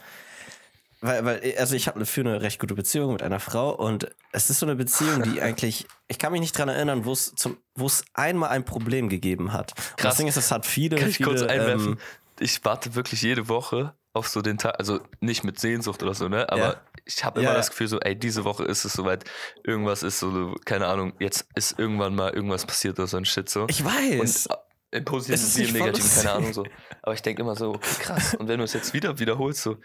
[1.04, 4.50] weil, weil, also ich habe für eine recht gute Beziehung mit einer Frau und es
[4.50, 7.58] ist so eine Beziehung, die eigentlich, ich kann mich nicht dran erinnern, wo es zum,
[7.76, 9.72] wo es einmal ein Problem gegeben hat.
[9.72, 10.18] Und das Krass.
[10.18, 11.94] Ding ist, es hat viele, Kann ich viele, kurz einwerfen?
[11.94, 11.98] ähm,
[12.40, 16.30] ich warte wirklich jede Woche auf so den Tag, also nicht mit Sehnsucht oder so,
[16.30, 16.48] ne?
[16.50, 16.82] Aber Ja.
[17.06, 17.70] ich habe immer Ja, das.
[17.70, 19.24] Gefühl, so, ey, diese Woche ist es soweit,
[19.64, 23.50] irgendwas ist so, keine Ahnung, jetzt ist irgendwann mal irgendwas passiert oder so ein Shit
[23.50, 23.66] so.
[23.70, 24.48] ich weiß.
[24.48, 24.56] Und
[24.92, 26.32] äh, im Positiven wie im Negativen, keine.
[26.32, 26.64] Ahnung so.
[27.02, 28.36] Aber ich denke immer so, okay, krass.
[28.36, 29.78] Und wenn du es jetzt wieder wiederholst, so,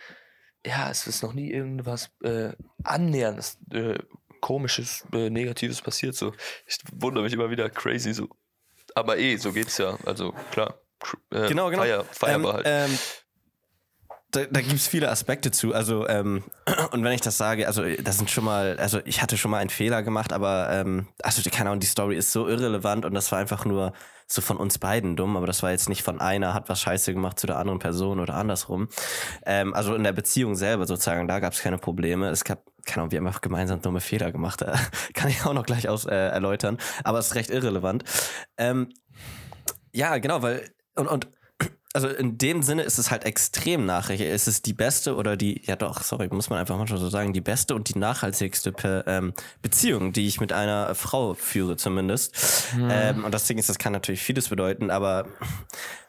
[0.66, 2.52] ja, es ist noch nie irgendwas äh,
[2.84, 3.98] annähernd äh,
[4.40, 6.14] komisches, äh, negatives passiert.
[6.14, 6.32] So,
[6.66, 8.28] ich wundere mich immer wieder crazy so.
[8.94, 9.98] Aber eh, so geht's ja.
[10.04, 10.74] Also klar.
[11.30, 11.82] Äh, Genau, genau.
[11.82, 12.66] Feier, feierbar halt.
[12.66, 12.98] Ähm,
[14.30, 15.74] da, da gibt es viele Aspekte zu.
[15.74, 16.44] Also, ähm,
[16.92, 19.58] und wenn ich das sage, also das sind schon mal, also ich hatte schon mal
[19.58, 23.30] einen Fehler gemacht, aber ähm, also keine Ahnung, die Story ist so irrelevant und das
[23.32, 23.92] war einfach nur
[24.30, 27.14] so von uns beiden dumm, aber das war jetzt nicht von einer hat was Scheiße
[27.14, 28.88] gemacht zu der anderen Person oder andersrum.
[29.46, 32.28] Ähm, also in der Beziehung selber sozusagen, da gab es keine Probleme.
[32.28, 34.64] Es gab, keine Ahnung, wir haben einfach gemeinsam dumme Fehler gemacht.
[35.14, 38.04] Kann ich auch noch gleich aus, äh, erläutern, aber es ist recht irrelevant.
[38.58, 38.92] Ähm,
[39.92, 41.28] ja, genau, weil und, und
[41.98, 44.28] also in dem Sinne ist es halt extrem nachhaltig.
[44.28, 47.32] Es ist die beste oder die, ja doch, sorry, muss man einfach manchmal so sagen,
[47.32, 49.32] die beste und die nachhaltigste Pe ähm,
[49.62, 52.68] Beziehung, die ich mit einer Frau führe zumindest.
[52.88, 55.26] Ähm, und das Ding ist, das kann natürlich vieles bedeuten, aber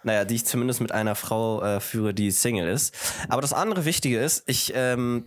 [0.04, 2.96] naja, die ich zumindest mit einer Frau äh, führe, die Single ist.
[3.28, 5.26] Aber das andere Wichtige ist, ich ähm,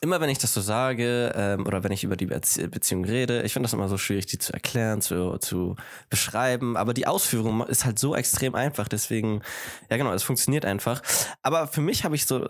[0.00, 3.42] immer wenn ich das so sage ähm, oder wenn ich über die Bezie Beziehung rede,
[3.42, 5.76] ich finde das immer so schwierig, die zu erklären, zu, zu
[6.10, 6.76] beschreiben.
[6.76, 8.88] Aber die Ausführung ist halt so extrem einfach.
[8.88, 9.42] Deswegen,
[9.90, 11.02] ja genau, es funktioniert einfach.
[11.42, 12.46] Aber für mich habe ich so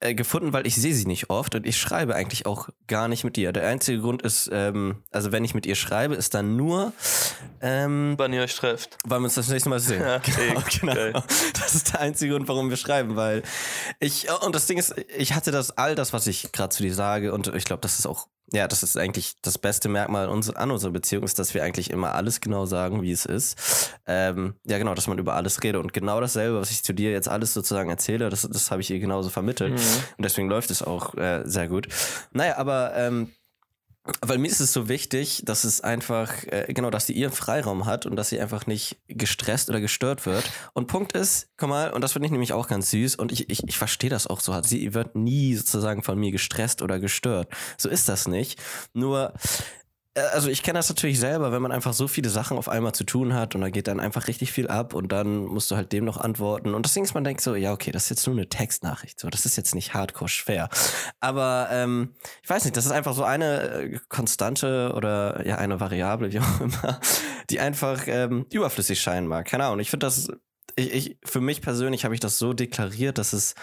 [0.00, 3.24] äh, gefunden, weil ich sehe sie nicht oft und ich schreibe eigentlich auch gar nicht
[3.24, 3.52] mit ihr.
[3.52, 6.92] Der einzige Grund ist, ähm, also wenn ich mit ihr schreibe, ist dann nur,
[7.60, 8.98] ähm, Wann ihr euch trefft.
[9.04, 10.00] weil wir uns das nächste Mal sehen.
[10.02, 10.94] Ja, genau, ey, genau.
[10.94, 11.12] geil.
[11.60, 13.42] Das ist der einzige Grund, warum wir schreiben, weil
[13.98, 16.94] ich, und das Ding ist, ich hatte das, all das, was ich gerade zu dir
[16.94, 20.50] sage, und ich glaube, das ist auch, ja, das ist eigentlich das beste Merkmal uns,
[20.50, 23.92] an unserer Beziehung, ist, dass wir eigentlich immer alles genau sagen, wie es ist.
[24.06, 25.80] Ähm, ja, genau, dass man über alles redet.
[25.82, 28.90] Und genau dasselbe, was ich zu dir jetzt alles sozusagen erzähle, das, das habe ich
[28.90, 29.72] ihr genauso vermittelt.
[29.72, 31.88] Und deswegen läuft es auch äh, sehr gut.
[32.32, 33.32] Naja, aber ähm,
[34.20, 37.86] weil mir ist es so wichtig, dass es einfach, äh, genau, dass sie ihren Freiraum
[37.86, 40.50] hat und dass sie einfach nicht gestresst oder gestört wird.
[40.72, 43.50] Und Punkt ist, guck mal, und das finde ich nämlich auch ganz süß und ich,
[43.50, 44.66] ich, ich verstehe das auch so hat.
[44.66, 47.48] Sie wird nie sozusagen von mir gestresst oder gestört.
[47.76, 48.60] So ist das nicht.
[48.92, 49.32] Nur,
[50.32, 53.04] also ich kenne das natürlich selber, wenn man einfach so viele Sachen auf einmal zu
[53.04, 55.92] tun hat und da geht dann einfach richtig viel ab und dann musst du halt
[55.92, 56.74] dem noch antworten.
[56.74, 59.20] Und Ding ist, man denkt so, ja, okay, das ist jetzt nur eine Textnachricht.
[59.20, 60.68] So, das ist jetzt nicht hardcore schwer.
[61.20, 65.80] Aber ähm, ich weiß nicht, das ist einfach so eine äh, Konstante oder ja, eine
[65.80, 67.00] Variable, wie auch immer,
[67.50, 69.46] die einfach ähm, überflüssig scheinen mag.
[69.46, 69.80] Keine Ahnung.
[69.80, 70.28] Ich finde das,
[70.76, 73.54] ich, ich, für mich persönlich habe ich das so deklariert, dass es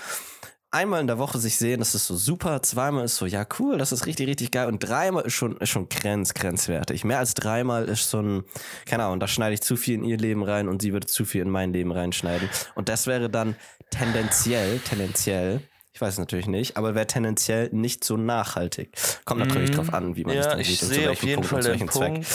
[0.75, 3.77] einmal in der Woche sich sehen, das ist so super, zweimal ist so, ja cool,
[3.77, 7.05] das ist richtig, richtig geil und dreimal ist schon, ist schon grenz, grenzwertig.
[7.05, 8.43] Mehr als dreimal ist so ein,
[8.85, 11.23] keine Ahnung, da schneide ich zu viel in ihr Leben rein und sie würde zu
[11.23, 12.49] viel in mein Leben reinschneiden.
[12.75, 13.55] Und das wäre dann
[13.89, 15.61] tendenziell, tendenziell,
[15.93, 18.91] ich weiß es natürlich nicht, aber wäre tendenziell nicht so nachhaltig.
[19.23, 21.35] Kommt natürlich drauf an, wie man es Ja, dann ich sieht und zu welchem jeden
[21.41, 22.25] Punkt Fall und zu welchem Zweck.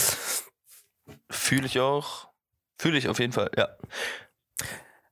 [1.29, 2.29] Fühle ich auch.
[2.79, 3.69] Fühle ich auf jeden Fall, ja.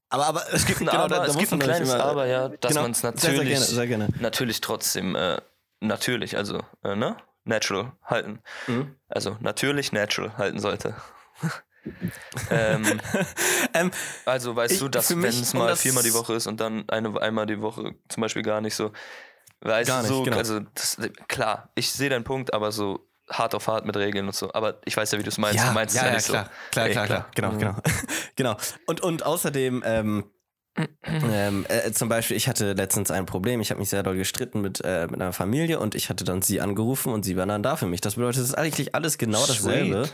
[0.10, 2.82] Aber, aber es gibt Ein Aber, es gibt ein kleines Aber, ja, dass Genau.
[2.84, 4.08] man es Sehr, sehr natürlich, gerne, sehr gerne.
[4.20, 5.40] natürlich trotzdem, äh,
[5.80, 7.18] natürlich, also, äh, ne?
[7.46, 8.42] Natural halten.
[8.68, 8.96] Mhm.
[9.08, 10.96] Also, natürlich natural halten sollte.
[12.50, 13.00] ähm,
[13.74, 13.92] Ähm,
[14.26, 17.20] also, weißt ich- du, dass wenn es mal viermal die Woche ist und dann eine,
[17.22, 18.92] einmal die Woche zum Beispiel gar nicht so,
[19.62, 20.38] weißt Gar du, nicht, so, genau.
[20.38, 24.36] also, das, klar, ich sehe deinen Punkt, aber so hart auf hart mit Regeln und
[24.36, 24.52] so.
[24.54, 25.64] Aber ich weiß ja, wie du es meinst.
[25.64, 26.72] du meinst es ja, nicht klar, so.
[26.72, 27.60] klar, Ey, klar, klar, genau, Mhm.
[27.60, 27.76] genau,
[28.36, 28.58] genau.
[28.88, 30.24] Und und außerdem ähm,
[31.04, 33.60] ähm, äh, zum Beispiel, ich hatte letztens ein Problem.
[33.60, 36.42] Ich habe mich sehr doll gestritten mit, äh, mit einer Familie und ich hatte dann
[36.42, 38.00] sie angerufen und sie war dann da für mich.
[38.02, 40.08] Das bedeutet, es ist eigentlich alles genau dasselbe.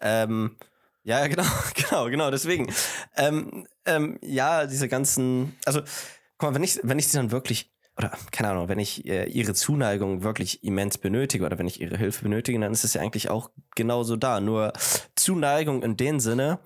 [0.00, 0.56] Ähm,
[1.02, 2.30] ja, ja, genau, genau, genau.
[2.30, 2.72] Deswegen,
[3.16, 5.80] ähm, ähm, ja, diese ganzen, also,
[6.38, 9.28] guck mal, wenn ich, wenn ich sie dann wirklich oder keine Ahnung, wenn ich äh,
[9.28, 13.02] ihre Zuneigung wirklich immens benötige oder wenn ich ihre Hilfe benötige, dann ist es ja
[13.02, 14.40] eigentlich auch genauso da.
[14.40, 14.72] Nur
[15.14, 16.58] Zuneigung in dem Sinne,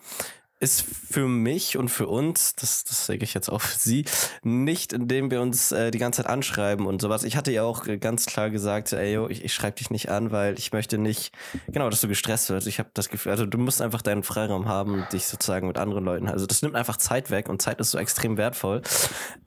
[0.59, 4.05] ist für mich und für uns, das, das sage ich jetzt auch für Sie,
[4.43, 7.25] nicht, indem wir uns äh, die ganze Zeit anschreiben und sowas.
[7.25, 10.11] Ich hatte ja auch äh, ganz klar gesagt, ey, yo, ich, ich schreibe dich nicht
[10.11, 11.33] an, weil ich möchte nicht,
[11.69, 12.67] genau, dass du gestresst wirst.
[12.67, 16.05] Ich habe das Gefühl, also du musst einfach deinen Freiraum haben, dich sozusagen mit anderen
[16.05, 16.29] Leuten.
[16.29, 18.81] Also das nimmt einfach Zeit weg und Zeit ist so extrem wertvoll.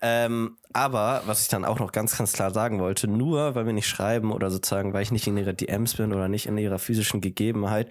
[0.01, 3.73] Ähm, aber, was ich dann auch noch ganz, ganz klar sagen wollte, nur weil wir
[3.73, 6.77] nicht schreiben oder sozusagen, weil ich nicht in ihrer DMs bin oder nicht in ihrer
[6.77, 7.89] physischen Gegebenheit,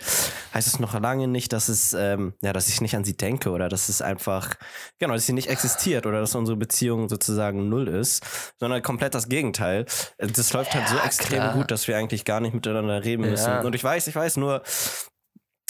[0.54, 3.50] heißt es noch lange nicht, dass es, ähm, ja, dass ich nicht an sie denke
[3.50, 4.54] oder dass es einfach,
[4.98, 8.24] genau, dass sie nicht existiert oder dass unsere Beziehung sozusagen null ist,
[8.60, 9.86] sondern komplett das Gegenteil.
[10.18, 11.54] Das läuft halt so Ja, extrem klar.
[11.54, 13.30] gut, dass wir eigentlich gar nicht miteinander reden Ja.
[13.30, 13.64] müssen.
[13.64, 14.62] Und ich weiß, ich weiß, nur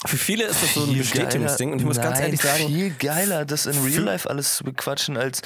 [0.05, 2.89] für viele ist das so ein Bestätigungsding und ich muss ganz Nein, ehrlich sagen, viel
[2.91, 5.41] geiler, das in Real Life alles zu bequatschen, als,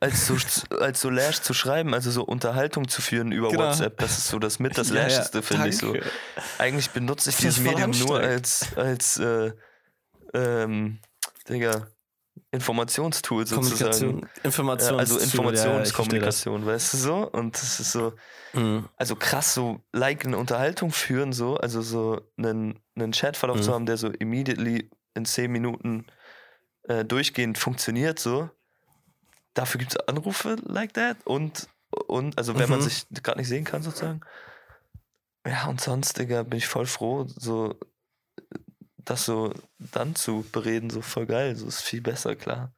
[0.00, 0.36] als so,
[0.80, 3.68] als so Lash zu schreiben, also so Unterhaltung zu führen über Genau.
[3.68, 3.96] WhatsApp.
[3.98, 5.94] Das ist so das mit das Ja, ja, Lasheste, finde ich so.
[6.58, 9.52] Eigentlich benutze ich dieses Medium nur als, als äh,
[10.34, 10.98] ähm,
[11.48, 11.86] Digga,
[12.50, 14.28] Informationstool sozusagen.
[14.42, 15.24] Informations Ja, also Ja.
[15.24, 17.30] Informationskommunikation, weißt du so?
[17.30, 18.12] Und das ist so,
[18.54, 18.88] Mhm.
[18.96, 23.62] also krass, so like eine Unterhaltung führen, so, also so einen, einen Chatverlauf Mhm.
[23.62, 26.06] zu haben, der so immediately in 10 Minuten
[26.88, 28.50] äh, durchgehend funktioniert, so.
[29.54, 31.68] Dafür gibt es Anrufe like that und,
[32.08, 32.84] und also wenn man Mhm.
[32.84, 34.20] sich gerade nicht sehen kann, sozusagen.
[35.46, 37.78] Ja, und sonst, Digga, bin ich voll froh, so
[39.04, 42.72] das so dann zu bereden, so voll geil, so ist viel besser, klar.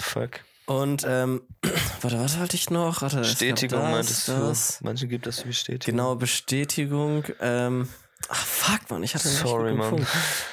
[0.00, 0.40] Fuck.
[0.66, 1.42] Und ähm,
[2.02, 3.00] warte, was wollte ich noch?
[3.02, 4.78] Warte, Bestätigung das, meintest das.
[4.78, 4.84] du.
[4.84, 5.96] Manche gibt das die Bestätigung.
[5.96, 7.24] Genau, Bestätigung.
[7.40, 7.88] Ähm,
[8.28, 10.06] ach fuck, Mann, ich hatte richtig Sorry, Mann.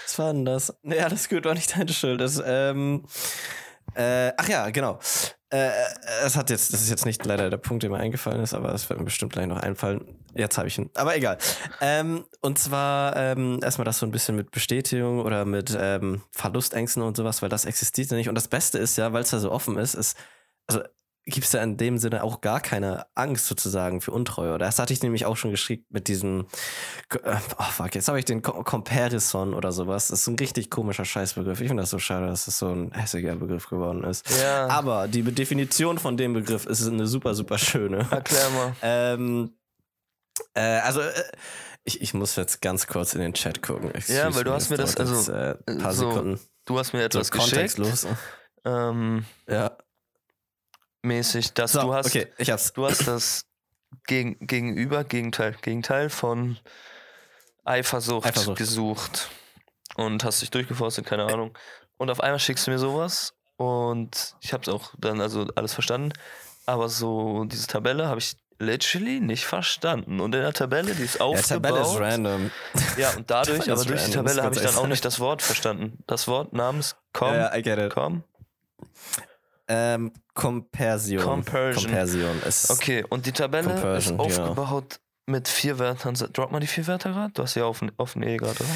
[0.06, 0.74] Was war denn das?
[0.84, 2.22] Nee, alles gut, war nicht deine Schuld.
[2.22, 3.06] Das, ähm,
[3.96, 5.00] äh, ach ja, genau.
[5.50, 5.70] Äh,
[6.24, 8.74] es hat jetzt, das ist jetzt nicht leider der Punkt, der mir eingefallen ist, aber
[8.74, 10.18] es wird mir bestimmt gleich noch einfallen.
[10.34, 10.90] Jetzt habe ich ihn.
[10.96, 11.38] Aber egal.
[11.82, 17.04] Ähm, und zwar ähm, erstmal das so ein bisschen mit Bestätigung oder mit ähm, Verlustängsten
[17.04, 18.28] und sowas, weil das existiert ja nicht.
[18.28, 20.18] Und das Beste ist ja, weil es da so offen ist, ist,
[20.68, 20.82] also
[21.26, 24.54] gibt es ja in dem Sinne auch gar keine Angst sozusagen für Untreue.
[24.54, 26.46] Oder das hatte ich nämlich auch schon geschrieben mit diesem,
[27.24, 30.10] äh, oh fuck, jetzt habe ich den Co- Comparison oder sowas.
[30.10, 31.60] Das ist ein richtig komischer Scheißbegriff.
[31.62, 34.24] Ich finde das so schade, dass das so ein hässiger Begriff geworden ist.
[34.40, 34.68] Ja.
[34.68, 38.08] Aber die Definition von dem Begriff ist eine super, super schöne.
[38.12, 38.76] Erklär mal.
[38.84, 39.52] Ähm,
[40.54, 41.12] äh, also, äh,
[41.86, 43.92] ich, ich muss jetzt ganz kurz in den Chat gucken.
[44.08, 46.40] Ja, weil du hast mir das- also, jetzt, äh, ein paar so Sekunden.
[46.66, 47.52] Du hast mir So etwas geschickt.
[47.52, 48.08] kontextlos.
[48.66, 49.78] Ähm, Ja.
[51.06, 52.74] Mäßig, dass So, du hast, okay, ich hab's.
[52.74, 53.46] du hast das
[54.08, 56.58] gegen, Gegenüber, Gegenteil, Gegenteil von
[57.64, 58.58] Eifersucht, Eifersucht.
[58.58, 59.30] gesucht
[59.96, 61.58] und hast dich durchgeforstet, keine Ahnung.
[61.98, 65.74] Und auf einmal schickst du mir sowas und ich habe es auch dann also alles
[65.74, 66.12] verstanden,
[66.66, 70.20] aber so diese Tabelle habe ich literally nicht verstanden.
[70.20, 71.64] Und in der Tabelle, die ist Ja, aufgebaut.
[71.64, 72.52] Tabelle ist random.
[72.98, 75.04] Ja, und dadurch, Tabelle aber durch die random, Tabelle das habe ich dann auch nicht
[75.06, 75.98] das Wort verstanden.
[76.08, 77.34] Das Wort namens Com.
[77.34, 77.94] Ja, I get it.
[77.94, 78.24] Com?
[79.68, 81.24] Ähm, Compersion.
[81.24, 81.86] Compersion.
[81.86, 82.70] Compersion ist.
[82.70, 86.14] Okay, und die Tabelle Compersion, ist aufgebaut mit vier Wörtern.
[86.34, 87.34] Drop mal die vier Wörter gerade?
[87.34, 88.70] Du hast ja auf, auf E gerade, oder?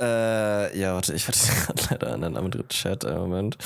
[0.00, 3.04] Äh, ja, warte, ich hatte gerade leider einen anderen Chat.
[3.04, 3.58] Einen Moment.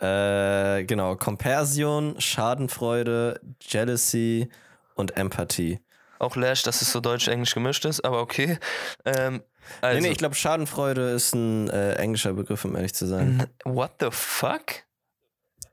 [0.00, 1.16] Äh, genau.
[1.16, 4.48] Compersion, Schadenfreude, Jealousy
[4.94, 5.80] und Empathie.
[6.18, 8.58] Auch Lash, dass es so deutsch-englisch gemischt ist, aber okay.
[9.04, 9.42] Ähm,
[9.80, 13.46] also, nee, nee, ich glaube, Schadenfreude ist ein äh, englischer Begriff, um ehrlich zu sein.
[13.64, 14.84] What the fuck?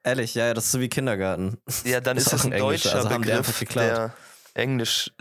[0.04, 1.58] Ehrlich, ja, das ist so wie Kindergarten.
[1.84, 4.14] Ja, dann Ist ist, auch ein deutscher also haben die Begriff, der
[4.54, 5.12] Englisch.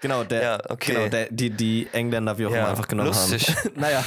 [0.00, 0.92] Genau, der, Ja, okay.
[0.94, 3.48] genau der, die, die Engländer wie auch Ja, immer einfach genommen lustig.
[3.48, 3.72] haben.
[3.76, 4.04] naja.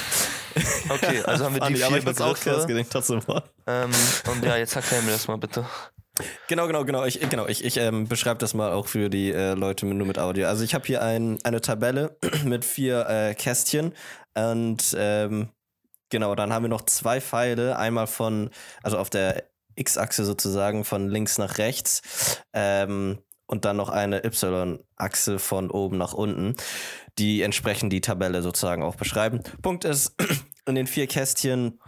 [0.88, 2.50] Okay, also haben wir die Funny, aber vier ich find's auch Begriffe.
[2.50, 3.42] krass gedenkt, trotzdem mal.
[3.66, 3.90] Ähm,
[4.30, 5.66] und ja, jetzt erklär mir das mal bitte.
[6.48, 7.04] Genau, genau, genau.
[7.04, 10.18] Ich, genau, ich, ich ähm, beschreibe das mal auch für die äh, Leute nur mit
[10.18, 10.46] Audio.
[10.46, 13.94] Also ich habe hier ein, eine Tabelle mit vier äh, Kästchen
[14.34, 15.48] und ähm,
[16.10, 18.50] genau, dann haben wir noch zwei Pfeile, einmal von,
[18.82, 19.44] also auf der
[19.76, 26.12] X-Achse sozusagen von links nach rechts ähm, und dann noch eine Y-Achse von oben nach
[26.12, 26.56] unten,
[27.18, 29.42] die entsprechend die Tabelle sozusagen auch beschreiben.
[29.60, 30.14] Punkt ist,
[30.66, 31.80] in den vier Kästchen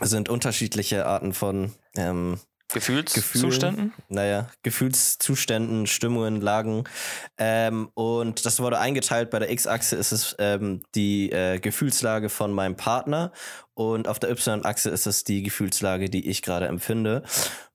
[0.00, 2.38] sind unterschiedliche Arten von ähm,
[2.72, 3.92] Gefühlszuständen?
[4.08, 6.84] naja, Gefühlszuständen, Stimmungen, Lagen.
[7.38, 9.30] Ähm, und das wurde eingeteilt.
[9.30, 13.32] Bei der X-Achse ist es ähm, die äh, Gefühlslage von meinem Partner
[13.74, 17.22] und auf der Y-Achse ist es die Gefühlslage, die ich gerade empfinde.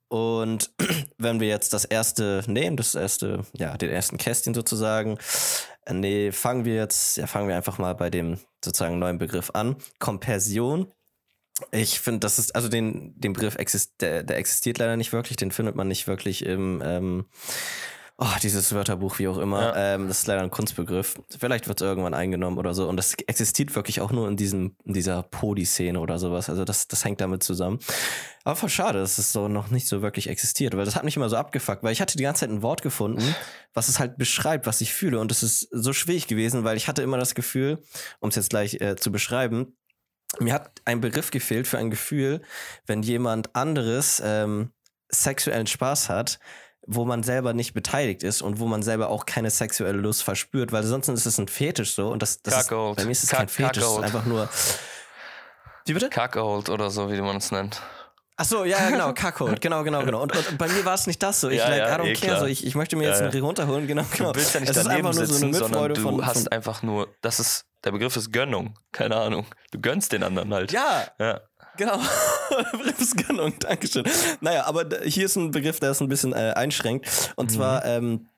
[0.10, 0.72] Und
[1.18, 5.18] wenn wir jetzt das erste nehmen, das erste, ja, den ersten Kästchen sozusagen,
[5.86, 9.52] äh, nee, fangen wir jetzt, ja, fangen wir einfach mal bei dem sozusagen neuen Begriff
[9.54, 9.76] an.
[10.00, 10.92] Kompersion.
[11.72, 15.38] Ich finde, das ist, also den, den Begriff exist, der, der existiert leider nicht wirklich,
[15.38, 17.26] den findet man nicht wirklich im, ähm,
[18.20, 19.62] Oh, dieses Wörterbuch, wie auch immer.
[19.62, 19.94] Ja.
[19.94, 21.22] Ähm, das ist leider ein Kunstbegriff.
[21.38, 22.90] Vielleicht wird es irgendwann eingenommen oder so.
[22.90, 26.50] Und das existiert wirklich auch nur in, diesem, in dieser Podi-Szene oder sowas.
[26.50, 27.78] Also das, das hängt damit zusammen.
[28.44, 30.76] Aber voll schade, dass es so noch nicht so wirklich existiert.
[30.76, 31.84] Weil das hat mich immer so abgefuckt.
[31.84, 33.36] Weil ich hatte die ganze Zeit ein Wort gefunden,
[33.76, 35.20] was es halt beschreibt, was ich fühle.
[35.20, 37.84] Und es ist so schwierig gewesen, weil ich hatte immer das Gefühl,
[38.20, 39.76] um es jetzt gleich äh, zu beschreiben,
[40.40, 42.42] mir hat ein Begriff gefehlt für ein Gefühl,
[42.86, 44.72] wenn jemand anderes ähm,
[45.10, 46.40] sexuellen Spaß hat,
[46.86, 50.72] wo man selber nicht beteiligt ist und wo man selber auch keine sexuelle Lust verspürt,
[50.72, 53.30] weil sonst ist es ein Fetisch so und das, das ist, bei mir ist es
[53.30, 54.50] Cuck- kein Fetisch, es ist einfach nur.
[55.86, 56.10] Wie bitte?
[56.10, 57.82] Kackold oder so, wie man es nennt.
[58.40, 60.22] Ach so, ja, ja, genau, Cuckold, genau, genau, genau.
[60.22, 61.50] Und, und bei mir war es nicht das so.
[61.50, 63.22] Ich, Ja, like, ja, I don't eh, care, so, ich, ich möchte mir Ja, jetzt
[63.22, 63.30] ja.
[63.30, 64.32] einen runterholen, genau, genau.
[64.32, 66.02] Du willst ja nicht es ist daneben einfach nur so sitzen, eine sondern Mitfreude du
[66.02, 68.78] von, hast von einfach nur, das ist, der Begriff ist Gönnung.
[68.92, 69.46] Keine Ahnung.
[69.72, 70.72] Du gönnst den anderen halt.
[70.72, 71.42] Ja, Ja.
[71.78, 72.00] Genau.
[72.72, 74.04] Begriffsgönnung, Dankeschön.
[74.42, 77.34] Naja, aber hier ist ein Begriff, der es ein bisschen äh, einschränkt.
[77.36, 78.30] Und zwar ähm,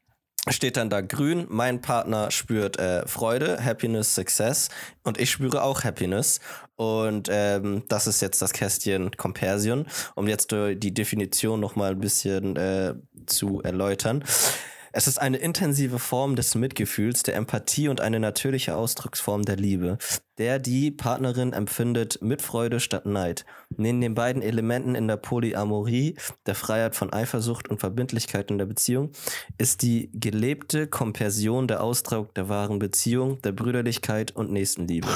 [0.50, 4.70] steht dann da grün, mein Partner spürt äh, Freude, Happiness, Success
[5.04, 6.40] und ich spüre auch Happiness.
[6.76, 12.56] Und ähm, das ist jetzt das Kästchen Compersion, um jetzt die Definition nochmal ein bisschen
[12.56, 14.24] äh, zu erläutern.
[15.00, 19.98] Es ist eine intensive Form des Mitgefühls, der Empathie und eine natürliche Ausdrucksform der Liebe.
[20.38, 23.46] Der die Partnerin empfindet Mitfreude statt Neid.
[23.78, 28.66] Neben den beiden Elementen in der Polyamorie, der Freiheit von Eifersucht und Verbindlichkeit in der
[28.66, 29.12] Beziehung,
[29.58, 35.08] ist die gelebte Kompersion der Ausdruck der wahren Beziehung, der Brüderlichkeit und Nächstenliebe.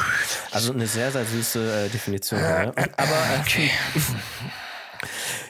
[0.52, 2.40] Also eine sehr, sehr süße äh, Definition.
[2.40, 2.70] Ja.
[2.70, 3.18] Aber
[3.58, 3.70] äh,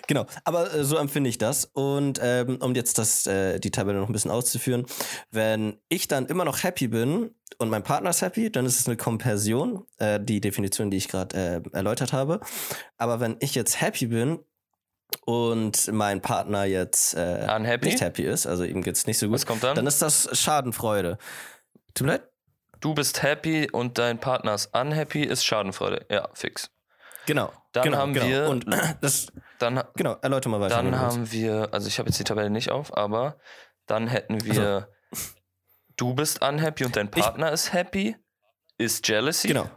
[0.08, 1.66] Genau, aber äh, so empfinde ich das.
[1.66, 4.86] Und ähm, um jetzt das, äh, die Tabelle noch ein bisschen auszuführen,
[5.32, 8.88] wenn ich dann immer noch happy bin und mein Partner ist happy, dann ist es
[8.88, 12.42] eine Kompersion, äh, die Definition, die ich gerade äh, erläutert habe.
[12.98, 14.40] Aber wenn ich jetzt happy bin
[15.26, 17.86] und mein Partner jetzt äh, Unhappy?
[17.86, 19.76] nicht happy ist, also ihm geht's nicht so gut, Was kommt dann?
[19.76, 21.18] dann ist das Schadenfreude.
[21.94, 22.30] Tut mir leid?
[22.80, 26.06] Du bist happy und dein Partner ist unhappy, ist Schadenfreude.
[26.10, 26.70] Ja, fix.
[27.26, 27.54] Genau.
[27.72, 28.26] Dann genau, haben genau.
[28.28, 28.66] wir- Und
[29.02, 29.28] das,
[29.60, 30.76] Dann, genau, erläuter mal weiter.
[30.76, 33.38] dann haben wir, also ich habe jetzt die Tabelle nicht auf, aber
[33.88, 34.90] dann hätten wir,
[35.96, 38.16] du bist unhappy und dein Partner ist happy,
[38.78, 39.48] ist jealousy.
[39.48, 39.70] Genau.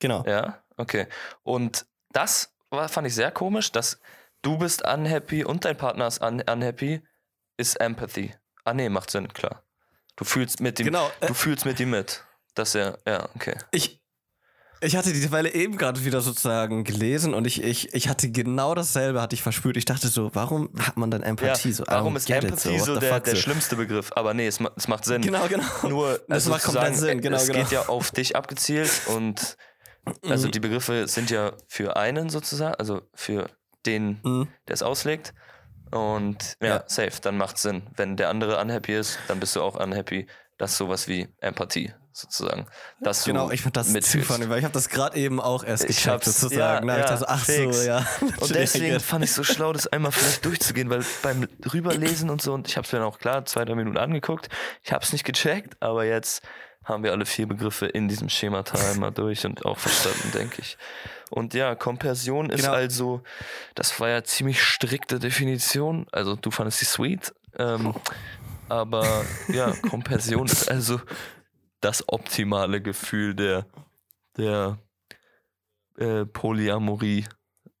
[0.00, 0.24] Genau.
[0.26, 1.06] Ja, okay.
[1.42, 4.00] Und das war, fand ich sehr komisch, dass
[4.42, 7.02] du bist unhappy und dein Partner ist un unhappy,
[7.56, 8.34] ist Empathy.
[8.64, 9.64] Ah nee, macht Sinn, klar.
[10.16, 12.24] Du fühlst mit ihm, Genau, äh- du fühlst mit ihm mit.
[12.54, 13.56] Dass er, ja, okay.
[13.70, 13.97] Ich,
[14.80, 18.74] ich hatte die Tabelle eben gerade wieder sozusagen gelesen und ich, ich, ich hatte genau
[18.74, 19.76] dasselbe, hatte ich verspürt.
[19.76, 21.84] Ich dachte so, warum hat man dann Empathie Ja, so?
[21.86, 23.40] Warum ist what so the der, der so.
[23.42, 24.10] schlimmste Begriff?
[24.14, 25.22] Aber nee, es, es macht Sinn.
[25.22, 25.64] Genau, genau.
[25.88, 27.58] Nur, Das also macht komplett Sinn, genau, es genau.
[27.60, 29.56] geht ja auf dich abgezielt und
[30.28, 30.52] also Mhm.
[30.52, 33.50] die Begriffe sind ja für einen sozusagen, also für
[33.84, 34.48] den, Mhm.
[34.66, 35.34] der es auslegt.
[35.90, 36.84] Und ja, Ja.
[36.86, 37.82] safe, dann macht Sinn.
[37.96, 40.26] Wenn der andere unhappy ist, dann bist du auch unhappy.
[40.56, 42.66] Das ist sowas wie Empathie sozusagen.
[43.00, 45.64] Dass Genau, du ich fand das zu funny, weil ich habe das gerade eben auch
[45.64, 46.88] erst gecheckt hab's- sozusagen.
[46.88, 47.76] ja, Da hab ich ja, dachte so, ach fix.
[47.78, 48.06] so, ja.
[48.40, 52.42] Und deswegen fand ich es so schlau, das einmal vielleicht durchzugehen, weil beim Rüberlesen und
[52.42, 54.48] so, und ich habe es mir dann auch klar zwei, drei Minuten angeguckt,
[54.82, 56.42] ich habe es nicht gecheckt, aber jetzt
[56.84, 60.78] haben wir alle vier Begriffe in diesem Schemata einmal durch und auch verstanden, denke ich.
[61.30, 62.72] Und ja, Kompersion ist Genau.
[62.72, 63.22] also,
[63.74, 67.94] das war ja ziemlich strikte Definition, also du fandest sie sweet, ähm,
[68.70, 71.00] aber ja, Kompersion ist also
[71.80, 73.66] das optimale Gefühl der,
[74.36, 74.78] der
[75.98, 77.24] äh, Polyamorie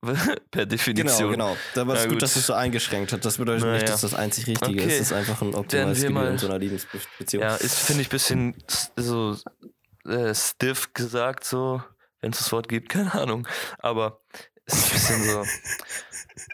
[0.00, 0.14] per
[0.52, 1.30] Genau, Definition.
[1.32, 1.56] genau.
[1.74, 2.22] Da war es gut, gut.
[2.22, 3.24] dass es so eingeschränkt hast.
[3.24, 4.86] Das bedeutet Na nicht, dass das einzig Richtige Okay.
[4.86, 4.94] ist.
[4.94, 7.42] Es ist einfach ein optimales Gefühl in so einer Liebesbeziehung.
[7.42, 8.54] Ja, ist, finde ich, ein bisschen
[8.96, 9.36] so
[10.06, 11.82] äh, stiff gesagt, so,
[12.20, 13.48] wenn es das Wort gibt, keine Ahnung.
[13.78, 14.20] Aber
[14.66, 15.44] es ist ein bisschen so.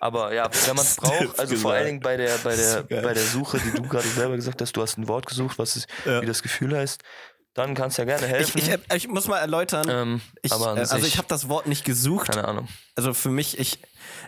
[0.01, 3.13] Aber ja, wenn man es braucht, also vor allen Dingen bei der, bei der, bei
[3.13, 5.87] der Suche, die du gerade selber gesagt hast, du hast ein Wort gesucht, was es,
[6.07, 6.23] Ja.
[6.23, 7.03] wie das Gefühl heißt,
[7.55, 8.59] dann kannst du ja gerne Ich, helfen.
[8.91, 9.87] ich, ich muss mal erläutern.
[9.89, 12.29] ähm, ich, äh, also ich habe das Wort nicht gesucht.
[12.33, 12.69] keine Ahnung.
[12.97, 13.79] Also für mich, ich,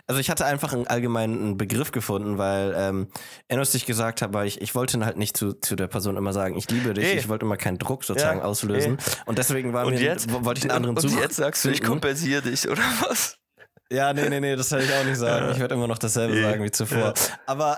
[0.07, 3.07] also ich hatte einfach einen allgemeinen Begriff gefunden, weil ähm,
[3.47, 6.33] Enos dich gesagt hat, weil ich, ich wollte halt nicht zu, zu der Person immer
[6.33, 7.17] sagen, ich liebe dich, Eh.
[7.17, 8.97] ich wollte immer keinen Druck sozusagen Ja, auslösen.
[9.25, 11.19] Und deswegen war Und mir, jetzt wo- wollte ich einen anderen und suchen.
[11.21, 13.36] jetzt sagst du, ich kompensiere dich, oder was?
[13.89, 15.51] Ja, nee, nee, nee, das werde ich auch nicht sagen.
[15.51, 16.41] Ich werde immer noch dasselbe Nee.
[16.41, 17.13] sagen wie zuvor.
[17.45, 17.77] Aber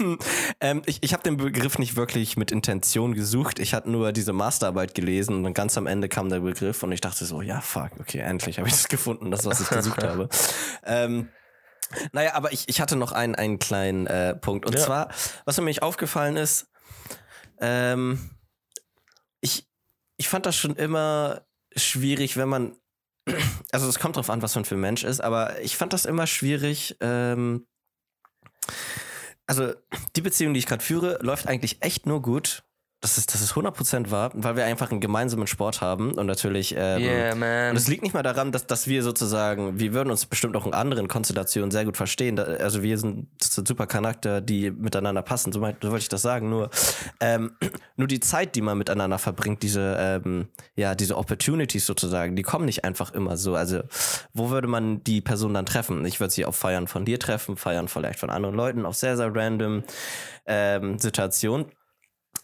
[0.60, 3.60] ähm, ich, ich habe den Begriff nicht wirklich mit Intention gesucht.
[3.60, 6.90] Ich hatte nur diese Masterarbeit gelesen und dann ganz am Ende kam der Begriff und
[6.90, 10.02] ich dachte so, ja, fuck, okay, endlich habe ich das gefunden, das, was ich gesucht
[10.02, 10.28] habe.
[10.84, 11.28] Ähm,
[12.12, 14.66] naja, aber ich, ich hatte noch einen, einen kleinen äh, Punkt.
[14.66, 14.80] Und Ja.
[14.80, 15.08] zwar,
[15.44, 16.66] was mir aufgefallen ist,
[17.60, 18.18] ähm,
[19.40, 19.68] ich,
[20.16, 21.42] ich fand das schon immer
[21.76, 22.76] schwierig, wenn man
[23.72, 26.04] also es kommt drauf an, was man für ein Mensch ist, aber ich fand das
[26.04, 27.66] immer schwierig, ähm,
[29.46, 29.74] also
[30.16, 32.63] die Beziehung, die ich gerade führe, läuft eigentlich echt nur gut.
[33.04, 36.74] Das ist, das ist 100% wahr, weil wir einfach einen gemeinsamen Sport haben und natürlich.
[36.74, 37.70] Ähm, Yeah, man.
[37.72, 40.64] Und es liegt nicht mal daran, dass, dass wir sozusagen, wir würden uns bestimmt auch
[40.64, 42.36] in anderen Konstellationen sehr gut verstehen.
[42.36, 45.52] Da, also wir sind, super Charakter, die miteinander passen.
[45.52, 46.48] So, mein- so wollte ich das sagen.
[46.48, 46.70] Nur,
[47.20, 47.52] ähm,
[47.96, 52.64] nur die Zeit, die man miteinander verbringt, diese, ähm, ja, diese Opportunities sozusagen, die kommen
[52.64, 53.54] nicht einfach immer so.
[53.54, 53.82] Also,
[54.32, 56.06] wo würde man die Person dann treffen?
[56.06, 59.18] Ich würde sie auf Feiern von dir treffen, Feiern vielleicht von anderen Leuten, auf sehr,
[59.18, 59.82] sehr random
[60.46, 61.66] ähm, Situationen.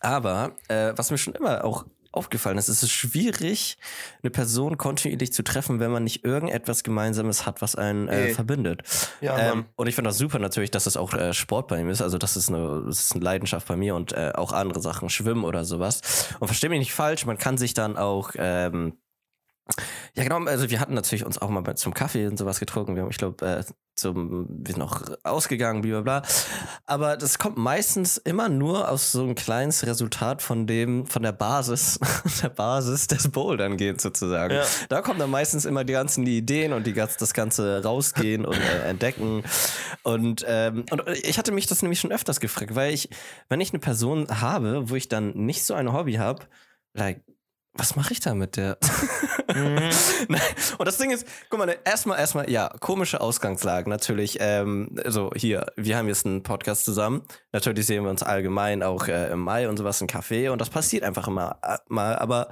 [0.01, 3.79] Aber äh, was mir schon immer auch aufgefallen ist, es ist schwierig,
[4.23, 8.83] eine Person kontinuierlich zu treffen, wenn man nicht irgendetwas Gemeinsames hat, was einen äh, verbindet.
[9.21, 11.89] Ja, ähm, und ich finde das super natürlich, dass das auch äh, Sport bei ihm
[11.89, 12.03] ist.
[12.03, 15.09] Also das ist eine, das ist eine Leidenschaft bei mir und äh, auch andere Sachen,
[15.09, 16.01] Schwimmen oder sowas.
[16.41, 18.95] Und versteh mich nicht falsch, man kann sich dann auch ähm,
[20.15, 20.45] ja, genau.
[20.45, 22.95] Also wir hatten natürlich uns auch mal zum Kaffee und sowas getrunken.
[22.95, 23.65] Wir haben, ich glaube, äh,
[23.95, 26.29] zum, wir sind noch ausgegangen, bla bla bla.
[26.87, 31.33] Aber das kommt meistens immer nur aus so einem kleines Resultat von dem, von der
[31.33, 31.99] Basis,
[32.43, 34.55] der Basis des Bouldern geht sozusagen.
[34.55, 34.65] Ja.
[34.89, 38.89] Da kommen dann meistens immer die ganzen Ideen und die das ganze rausgehen und äh,
[38.89, 39.43] entdecken.
[40.03, 43.11] Und, ähm, und ich hatte mich das nämlich schon öfters gefragt, weil ich,
[43.49, 46.47] wenn ich eine Person habe, wo ich dann nicht so ein Hobby habe,
[46.95, 47.23] like,
[47.75, 48.79] was mache ich da mit der?
[49.55, 49.91] Mhm.
[50.79, 54.39] Und das Ding ist, guck mal, erstmal, erstmal, ja, komische Ausgangslage natürlich.
[54.41, 57.23] Ähm, so, hier, wir haben jetzt einen Podcast zusammen.
[57.53, 60.71] Natürlich sehen wir uns allgemein auch äh, im Mai und sowas, ein Café und das
[60.71, 62.17] passiert einfach immer äh, mal.
[62.17, 62.49] Aber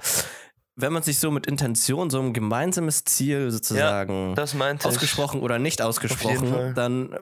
[0.75, 4.93] wenn man sich so mit Intention, so ein gemeinsames Ziel sozusagen Das meinte ich.
[4.93, 7.17] ausgesprochen oder nicht ausgesprochen, dann,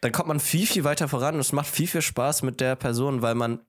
[0.00, 2.76] dann kommt man viel, viel weiter voran und es macht viel, viel Spaß mit der
[2.76, 3.60] Person, weil man,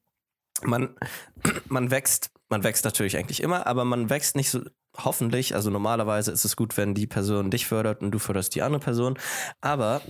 [0.64, 0.96] man,
[1.68, 4.62] man wächst, man wächst natürlich eigentlich immer, aber man wächst nicht so,
[4.98, 8.62] hoffentlich, also normalerweise ist es gut, wenn die Person dich fördert und du förderst die
[8.62, 9.18] andere Person,
[9.62, 10.02] aber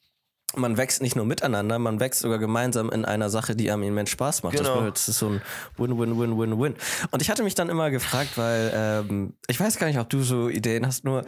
[0.54, 4.10] man wächst nicht nur miteinander, man wächst sogar gemeinsam in einer Sache, die einem immens
[4.10, 4.58] Spaß macht.
[4.58, 4.88] Das Genau.
[4.90, 5.42] Das ist so ein
[5.76, 6.74] Win-Win-Win-Win-Win.
[7.10, 10.22] Und ich hatte mich dann immer gefragt, weil ähm, ich weiß gar nicht, ob du
[10.22, 11.24] so Ideen hast, nur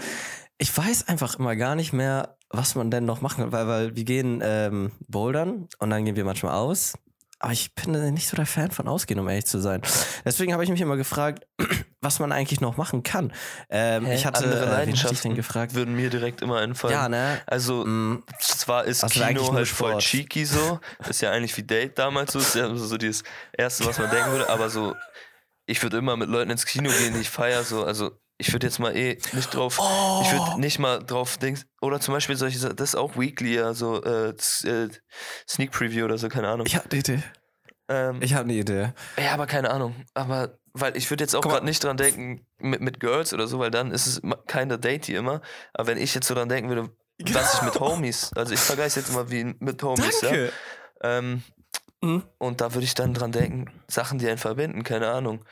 [0.58, 3.96] ich weiß einfach immer gar nicht mehr, was man denn noch machen kann, weil, weil
[3.96, 6.94] wir gehen ähm, bouldern und dann gehen wir manchmal aus.
[7.40, 9.80] Aber ich bin nicht so der Fan von Ausgehen, um ehrlich zu sein.
[10.24, 11.46] Deswegen habe ich mich immer gefragt,
[12.00, 13.32] was man eigentlich noch machen kann.
[13.70, 14.14] Ähm, Hä?
[14.16, 15.74] ich hatte, Andere äh, Leidenschaften gefragt?
[15.74, 16.92] würden mir direkt immer einfallen.
[16.94, 17.40] Ja, ne?
[17.46, 20.80] Also, Mm, zwar ist Also Kino halt voll cheeky so.
[21.08, 22.40] Ist ja eigentlich wie Date damals so.
[22.40, 23.22] Ist ja so das
[23.56, 24.48] Erste, was man denken würde.
[24.48, 24.96] Aber so,
[25.66, 27.62] ich würde immer mit Leuten ins Kino gehen, die ich feiere.
[27.62, 27.84] So.
[27.84, 29.78] Also, ich würde jetzt mal eh nicht drauf.
[29.80, 30.20] Oh.
[30.24, 31.62] Ich würde nicht mal drauf denken.
[31.80, 34.88] Oder zum Beispiel solche das ist auch weekly, ja, so äh, äh,
[35.48, 36.66] Sneak Preview oder so, keine Ahnung.
[36.66, 37.22] ich habe eine Idee.
[37.88, 38.92] Ähm, Ich habe eine Idee.
[39.16, 39.94] ja, aber keine Ahnung.
[40.14, 43.58] Aber, weil ich würde jetzt auch gerade nicht dran denken mit, mit Girls oder so,
[43.58, 45.40] weil dann ist es keine Datey immer.
[45.74, 46.90] Aber wenn ich jetzt so dran denken würde,
[47.32, 50.28] was ich mit Homies, also ich vergleiche jetzt immer wie mit Homies, ja.
[50.30, 50.52] Danke.
[51.02, 51.42] Ähm,
[52.00, 52.22] Mhm.
[52.38, 55.44] und da würde ich dann dran denken, Sachen, die einen verbinden, keine Ahnung.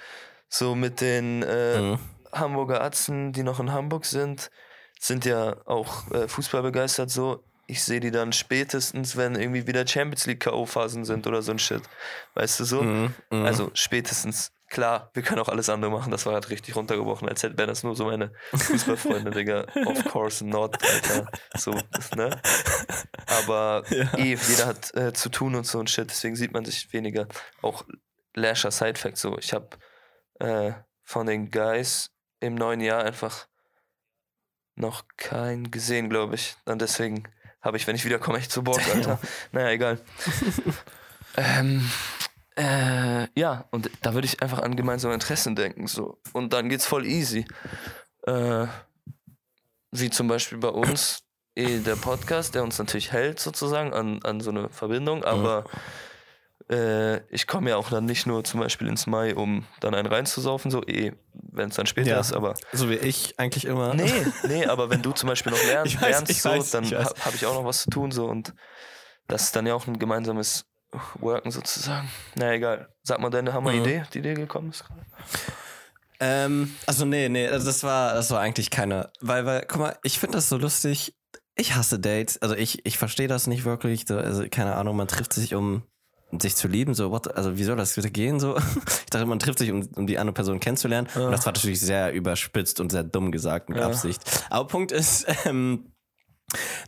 [0.49, 1.99] So mit den äh, Mhm.
[2.39, 4.51] Hamburger Atzen, die noch in Hamburg sind,
[4.99, 7.45] sind ja auch äh, Fußball begeistert so.
[7.69, 11.59] Ich sehe die dann spätestens, wenn irgendwie wieder Champions League K.O.-Phasen sind oder so ein
[11.59, 11.83] Shit.
[12.35, 12.83] Weißt du so?
[12.83, 13.15] Mhm.
[13.31, 13.45] Mhm.
[13.45, 14.53] Also spätestens.
[14.69, 16.11] Klar, wir können auch alles andere machen.
[16.11, 19.65] Das war halt richtig runtergebrochen, als hätte wären das nur so meine Fußballfreunde, Digga.
[19.85, 21.31] Of course not, Alter.
[21.57, 21.71] So,
[22.17, 22.41] ne?
[23.27, 23.85] Aber
[24.17, 27.29] eh, jeder hat äh, zu tun und so ein Shit, deswegen sieht man sich weniger.
[27.63, 27.85] Auch
[28.35, 29.39] Lasher Side Fact, so.
[29.39, 29.69] Ich habe
[30.41, 30.73] äh,
[31.05, 32.11] von den Guys
[32.41, 33.47] im neuen Jahr einfach
[34.75, 36.57] noch keinen gesehen, glaube ich.
[36.65, 37.25] Und deswegen
[37.63, 39.19] habe ich, wenn ich wiederkomme, echt zu Bock, Alter.
[39.53, 40.01] Naja, egal.
[41.37, 41.91] ähm,
[42.57, 45.87] äh, ja, und da würde ich einfach an gemeinsame Interessen denken.
[45.87, 46.19] So.
[46.33, 47.47] Und dann geht's voll easy.
[48.27, 48.67] Äh,
[49.91, 51.25] wie zum Beispiel bei uns,
[51.55, 55.65] eh der Podcast, der uns natürlich hält, sozusagen, an, an so eine Verbindung, aber
[56.71, 60.07] äh, ich komme ja auch dann nicht nur zum Beispiel ins Mai, um dann einen
[60.07, 62.21] reinzusaufen, so eh, wenn es dann später Ja.
[62.21, 62.55] ist, aber.
[62.73, 63.95] So wie ich eigentlich immer.
[63.95, 64.11] Nee,
[64.49, 66.85] nee, aber wenn du zum Beispiel noch lernst, Ich weiß, lernst ich so, weiß, dann
[66.91, 68.53] habe ich auch noch was zu tun, so und
[69.29, 70.65] das ist dann ja auch ein gemeinsames
[71.21, 72.09] Worken sozusagen.
[72.37, 72.89] Na egal.
[73.03, 75.03] Sag mal deine Hammer-Idee, die dir gekommen ist gerade.
[76.19, 79.11] Ähm, also nee, nee, also das war, das war eigentlich keine.
[79.21, 81.15] Weil, weil, guck mal, ich finde das so lustig.
[81.57, 82.41] Ich hasse Dates.
[82.41, 84.05] Also ich, ich verstehe das nicht wirklich.
[84.07, 85.83] So, also keine Ahnung, man trifft sich, um
[86.41, 86.95] sich zu lieben.
[86.95, 88.41] So, what, also wie soll das bitte gehen?
[88.41, 88.57] So,
[89.05, 91.09] ich dachte, man trifft sich, um, um die andere Person kennenzulernen.
[91.15, 93.87] Und das war natürlich sehr überspitzt und sehr dumm gesagt mit Ja.
[93.87, 94.23] Absicht.
[94.51, 95.93] Aber Punkt ist, ähm,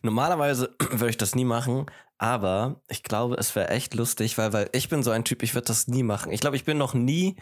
[0.02, 1.86] normalerweise würde ich das nie machen.
[2.18, 5.54] Aber ich glaube, es wäre echt lustig, weil, weil ich bin so ein Typ, ich
[5.54, 6.32] würde das nie machen.
[6.32, 7.36] Ich glaube, ich bin noch nie,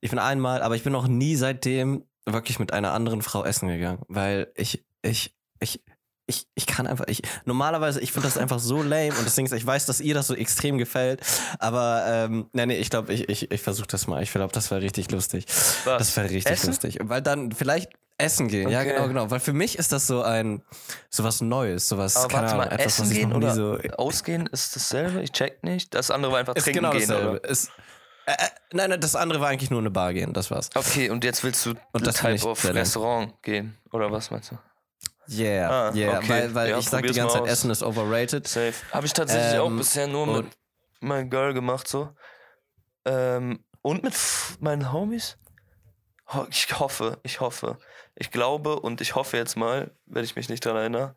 [0.00, 3.68] ich bin einmal, aber ich bin noch nie seitdem wirklich mit einer anderen Frau essen
[3.68, 5.82] gegangen, weil ich, ich, ich,
[6.26, 9.66] ich, ich kann einfach, ich, normalerweise, ich finde das einfach so lame und deswegen, ich
[9.66, 11.20] weiß, dass ihr das so extrem gefällt,
[11.58, 14.22] aber, ähm, nee, nee, ich glaube, ich, ich, ich versuche das mal.
[14.22, 15.46] Ich glaube, das wäre richtig lustig.
[15.84, 15.98] Was?
[15.98, 16.68] Das wäre richtig Essen?
[16.68, 16.98] lustig.
[17.02, 18.68] Weil dann vielleicht essen gehen.
[18.68, 18.92] Ja, Okay.
[18.94, 19.30] genau, genau.
[19.30, 20.62] Weil für mich ist das so ein,
[21.10, 23.54] sowas Neues, sowas, Aber keine Ahnung, mal, etwas, essen was ich gehen noch nie oder
[23.54, 25.20] so, ausgehen ist dasselbe?
[25.22, 25.94] Ich check nicht.
[25.94, 27.30] Das andere war einfach trinken genau gehen, dasselbe.
[27.40, 27.44] oder?
[27.48, 27.70] Ist,
[28.26, 28.36] äh, äh,
[28.72, 30.70] nein, nein, das andere war eigentlich nur eine Bar gehen, das war's.
[30.74, 32.64] Okay, und jetzt willst du Und das Type of.
[32.64, 34.58] Restaurant gehen, oder was meinst du?
[35.28, 36.28] Yeah, Ah, yeah, okay.
[36.28, 37.46] weil, weil Ja, ich sag die ganze Zeit.
[37.46, 38.46] Essen ist overrated.
[38.46, 38.74] Safe.
[38.92, 40.46] Habe ich tatsächlich auch Ähm, bisher nur mit
[41.00, 42.10] meinem Girl gemacht, so.
[43.04, 44.14] Ähm, und mit
[44.60, 45.36] meinen Homies?
[46.32, 47.78] Ho- Ich hoffe, ich hoffe.
[48.14, 51.16] Ich glaube und ich hoffe jetzt mal, wenn ich mich nicht daran erinnere,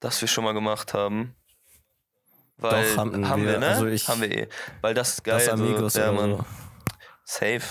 [0.00, 1.34] dass wir schon mal gemacht haben.
[2.56, 3.58] Weil, Doch, haben haben wir, wir.
[3.58, 3.68] ne?
[3.68, 4.48] Also ich- haben wir eh.
[4.80, 5.38] Weil das ist geil.
[5.38, 6.36] Das Amigos so, ja, Mann.
[6.38, 6.44] so.
[7.24, 7.62] Safe.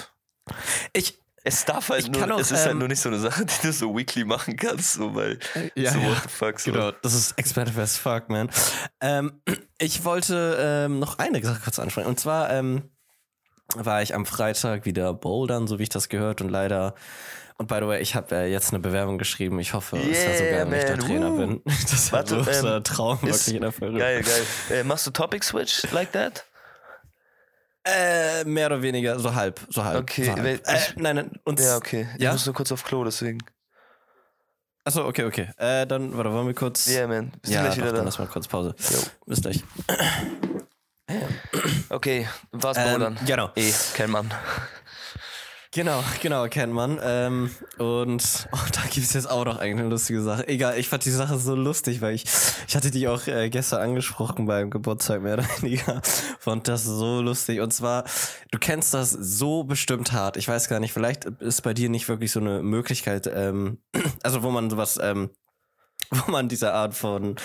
[0.94, 3.20] Ich, Es darf halt Ich nur, auch, es ist halt ähm, nur nicht so eine
[3.20, 5.40] Sache, die du so weekly machen kannst, so, weil
[5.76, 6.72] ja, so what the fuck, so.
[6.72, 8.50] Genau, das ist expensive as fuck, man.
[9.02, 9.42] Ähm,
[9.78, 12.08] ich wollte ähm, noch eine Sache kurz ansprechen.
[12.08, 12.84] Und zwar ähm,
[13.76, 16.40] war ich am Freitag wieder bouldern, so wie ich das gehört.
[16.42, 16.96] Und leider,
[17.58, 19.60] und by the way, ich habe äh, jetzt eine Bewerbung geschrieben.
[19.60, 21.06] Ich hoffe, Yeah, wenn ich der man.
[21.06, 21.38] Trainer Woo.
[21.38, 21.62] bin.
[21.92, 24.00] Das war Warte, so ähm, ein Traum, ist- wirklich in der Folge.
[24.00, 24.80] Geil, geil.
[24.80, 26.46] Äh, machst du Topic Switch like that?
[27.86, 30.00] Äh, mehr oder weniger, so halb, so halb.
[30.02, 30.46] Okay, so halb.
[30.46, 32.08] Äh, nein, nein, und Ja, okay.
[32.16, 32.32] Ich Ja?
[32.32, 33.40] muss nur kurz auf Klo, deswegen.
[34.86, 35.50] Achso, okay, okay.
[35.58, 36.88] Äh, dann, warte, wollen wir kurz.
[36.88, 37.32] Yeah, man.
[37.42, 38.04] Bist du ja, gleich doch, wieder dann da?
[38.06, 38.76] lass mal kurz Pause.
[38.92, 39.00] Jo.
[39.26, 39.64] Bis gleich.
[41.90, 43.20] Okay, war's Ähm, bouldern?
[43.26, 43.52] genau.
[43.56, 44.32] Eh, kein Mann.
[45.74, 47.00] Genau, genau, kennt man.
[47.02, 47.50] Ähm,
[47.80, 50.48] und oh, da gibt es jetzt auch noch eine lustige Sache.
[50.48, 52.26] Egal, ich fand die Sache so lustig, weil ich,
[52.68, 56.00] ich hatte die auch äh, gestern angesprochen beim Geburtstag mehr oder weniger.
[56.40, 57.60] Fand das so lustig.
[57.60, 58.04] Und zwar,
[58.52, 60.38] du kennst das so bestimmt hart.
[60.38, 63.80] Ich weiß gar nicht, vielleicht ist bei dir nicht wirklich so eine Möglichkeit, ähm,
[64.24, 65.32] also wo man sowas, ähm,
[66.12, 67.36] wo man diese Art von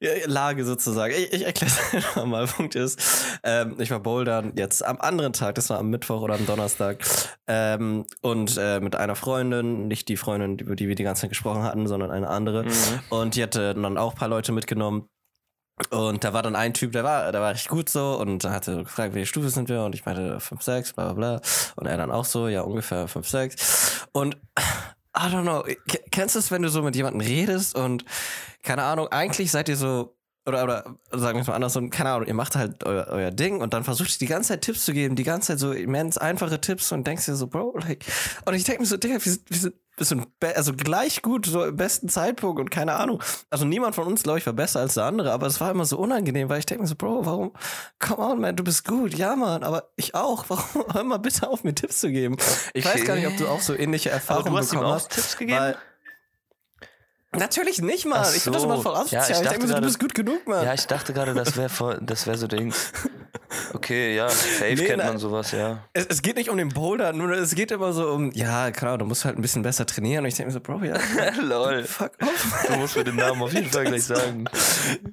[0.00, 1.14] Lage sozusagen.
[1.14, 2.46] Ich, ich erkläre es einfach mal.
[2.46, 3.00] Punkt ist,
[3.42, 6.98] ähm, ich war bouldern jetzt am anderen Tag, das war am Mittwoch oder am Donnerstag,
[7.46, 11.30] ähm, und äh, mit einer Freundin, nicht die Freundin, über die wir die ganze Zeit
[11.30, 12.66] gesprochen hatten, sondern eine andere.
[13.10, 15.08] Und die hatte dann auch ein paar Leute mitgenommen.
[15.90, 18.84] Und da war dann ein Typ, der war, der war richtig gut so und hatte
[18.84, 19.82] gefragt, welche Stufe sind wir?
[19.82, 21.40] Und ich meinte 5, 6, bla bla bla.
[21.74, 24.06] Und er dann auch so, ja, ungefähr 5, 6.
[24.12, 24.36] Und
[25.16, 25.64] I don't know,
[26.10, 28.04] kennst du es, wenn du so mit jemandem redest und
[28.62, 30.16] keine Ahnung, eigentlich seid ihr so,
[30.46, 33.60] oder, oder sagen wir es mal andersrum, keine Ahnung, ihr macht halt euer, euer Ding
[33.60, 36.18] und dann versucht ihr die ganze Zeit Tipps zu geben, die ganze Zeit so immens
[36.18, 38.04] einfache Tipps und denkst dir so, Bro, like,
[38.44, 40.26] und ich denke mir so, Digga, wir sind, wir sind, wir sind
[40.56, 43.22] also gleich gut, so im besten Zeitpunkt und keine Ahnung.
[43.48, 45.84] Also niemand von uns, glaube ich, war besser als der andere, aber es war immer
[45.84, 47.52] so unangenehm, weil ich denke mir so, Bro, warum,
[48.00, 51.48] come on, man, du bist gut, ja, man, aber ich auch, warum, hör mal bitte
[51.48, 52.36] auf, mir Tipps zu geben.
[52.74, 53.04] Ich weiß Okay.
[53.04, 55.10] gar nicht, ob du auch so ähnliche Erfahrungen du hast ihm bekommen auch hast.
[55.10, 55.58] Tipps gegeben?
[55.60, 55.76] Weil,
[57.38, 58.20] Natürlich nicht, Mann.
[58.24, 58.82] Ach Ich finde das immer so.
[58.82, 59.22] voll Ja, asozial.
[59.22, 60.64] ich ich denke dachte mir so, du bist gut genug, Mann.
[60.64, 62.72] Ja, ich dachte gerade, das wäre das wär so Ding.
[63.72, 65.78] Okay, ja, safe Nee, kennt man sowas, ja.
[65.92, 68.98] es, es geht nicht um den Boulder, nur es geht immer so um, ja, klar,
[68.98, 70.24] du musst halt ein bisschen besser trainieren.
[70.24, 70.96] Und ich denke mir so, Bro, ja,
[71.42, 71.84] Lol.
[71.84, 72.66] fuck off.
[72.66, 74.46] Du musst mir den Namen auf jeden Fall gleich sagen.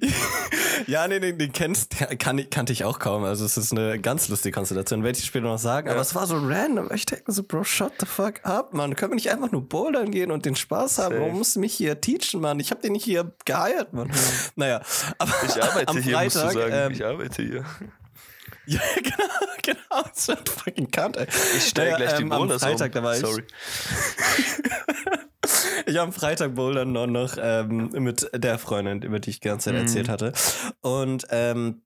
[0.86, 3.24] ja, nee, den, den kennst, kann, ich- kannte ich auch kaum.
[3.24, 5.88] Also es ist eine ganz lustige Konstellation, werde ich später noch sagen.
[5.90, 6.88] Aber es war so random.
[6.94, 8.96] Ich denke mir so, Bro, shut the fuck up, Mann.
[8.96, 11.12] Können wir nicht einfach nur bouldern gehen und den Spaß haben?
[11.14, 11.20] Safe.
[11.20, 12.60] Warum musst du mich hier teachen, Mann?
[12.60, 14.10] Ich habe den nicht hier geheiert, Mann.
[14.56, 14.80] Naja,
[15.18, 16.72] aber Ich arbeite am hier, musst du Freitag, sagen.
[16.74, 17.64] ähm, ich arbeite hier.
[18.66, 20.02] Ja, genau, genau.
[20.14, 21.26] So fucking Kant, ey.
[21.56, 22.92] Ich stelle Naja, gleich ähm, Am Boulders Freitag, um.
[22.94, 23.20] da war ich.
[23.20, 23.44] Sorry.
[25.86, 29.66] Ich am Freitag bouldern noch, noch ähm, mit der Freundin, über die ich die ganze
[29.70, 29.80] Zeit Mhm.
[29.80, 30.32] erzählt hatte.
[30.80, 31.82] Und ähm,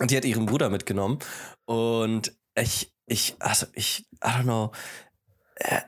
[0.00, 1.18] die hat ihren Bruder mitgenommen.
[1.64, 4.72] Und ich, ich, also ich, I don't know.
[5.56, 5.80] Äh,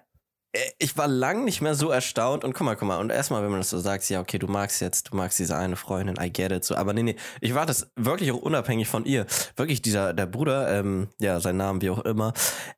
[0.78, 3.50] ich war lang nicht mehr so erstaunt und guck mal, guck mal, und erstmal, wenn
[3.50, 6.32] man das so sagt, ja, okay, du magst jetzt, du magst diese eine Freundin, I
[6.32, 9.26] get it, so, aber nee, nee, ich war das wirklich auch unabhängig von ihr.
[9.56, 12.32] Wirklich, dieser, der Bruder, ähm, ja, sein Name, wie auch immer,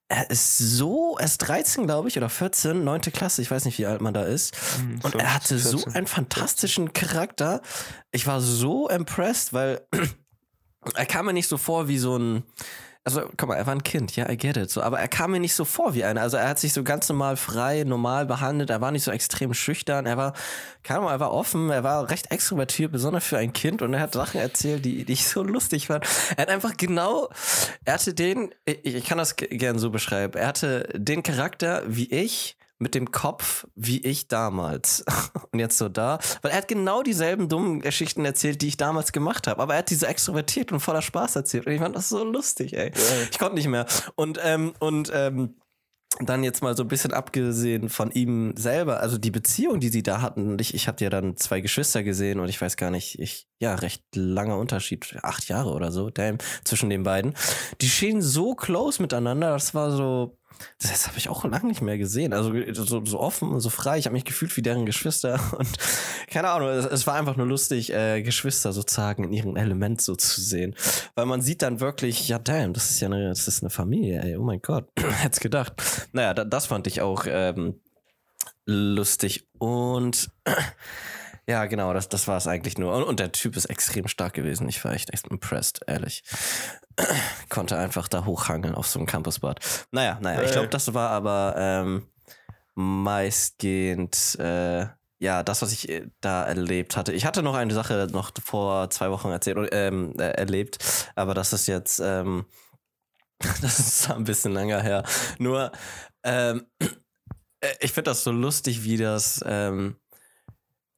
[0.08, 3.00] er ist so, er ist 13, glaube ich, oder 14, 9.
[3.12, 4.56] Klasse, ich weiß nicht, wie alt man da ist.
[4.78, 7.60] Hm, Und er hatte so einen fantastischen Charakter.
[8.10, 9.86] Ich war so impressed, weil
[10.94, 12.42] er kam mir nicht so vor wie so ein.
[13.16, 14.70] Also, guck mal, er war ein Kind, ja, I get it.
[14.70, 16.20] So, aber er kam mir nicht so vor wie einer.
[16.20, 18.68] Also, er hat sich so ganz normal frei, normal behandelt.
[18.68, 20.04] Er war nicht so extrem schüchtern.
[20.04, 20.34] Er war,
[20.82, 21.70] keine Ahnung, er war offen.
[21.70, 23.80] Er war recht extrovertiert, besonders für ein Kind.
[23.80, 26.04] Und er hat Sachen erzählt, die, die ich so lustig fand.
[26.36, 27.30] Er hat einfach genau,
[27.86, 30.34] er hatte den, ich, ich kann das ge- gern so beschreiben.
[30.38, 35.04] Er hatte den Charakter wie ich, mit dem Kopf wie ich damals.
[35.52, 36.18] Und jetzt so da.
[36.42, 39.60] Weil er hat genau dieselben dummen Geschichten erzählt, die ich damals gemacht habe.
[39.62, 41.66] Aber er hat diese extrovertiert und voller Spaß erzählt.
[41.66, 42.92] Und ich fand das so lustig, ey.
[43.30, 43.86] Ich konnte nicht mehr.
[44.14, 45.56] Und, ähm, und, ähm,
[46.20, 50.02] dann jetzt mal so ein bisschen abgesehen von ihm selber, also die Beziehung, die sie
[50.02, 53.18] da hatten, ich, ich habe ja dann zwei Geschwister gesehen und ich weiß gar nicht,
[53.20, 57.34] ich, ja, recht langer Unterschied, acht Jahre oder so, damn, zwischen den beiden.
[57.80, 60.38] Die schienen so close miteinander, das war so,
[60.80, 62.32] das habe ich auch lange nicht mehr gesehen.
[62.32, 63.98] Also so, so offen und so frei.
[63.98, 65.68] Ich habe mich gefühlt wie deren Geschwister und
[66.28, 70.14] keine Ahnung, es, es war einfach nur lustig, äh, Geschwister sozusagen in ihrem Element so
[70.14, 70.74] zu sehen.
[71.14, 74.22] Weil man sieht dann wirklich, ja damn, das ist ja eine, das ist eine Familie,
[74.22, 75.72] ey, oh mein Gott, hätte gedacht.
[76.12, 77.80] Naja, da, das fand ich auch ähm,
[78.66, 80.30] lustig und
[81.46, 82.94] ja, genau, das, das war es eigentlich nur.
[82.94, 84.68] Und, und der Typ ist extrem stark gewesen.
[84.68, 86.22] Ich war echt, echt impressed, ehrlich.
[87.48, 89.60] Konnte einfach da hochhangeln auf so einem Campusbad.
[89.92, 92.08] Naja, naja, ich glaube, das war aber ähm,
[92.74, 94.86] meistgehend äh,
[95.18, 97.12] ja, das, was ich äh, da erlebt hatte.
[97.12, 100.78] Ich hatte noch eine Sache noch vor zwei Wochen erzählt, ähm, äh, erlebt,
[101.16, 102.46] aber das ist jetzt, ähm,
[103.62, 105.02] das ist ein bisschen länger her.
[105.38, 105.72] Nur,
[106.22, 106.66] ähm,
[107.60, 109.96] äh, ich finde das so lustig, wie das, ähm,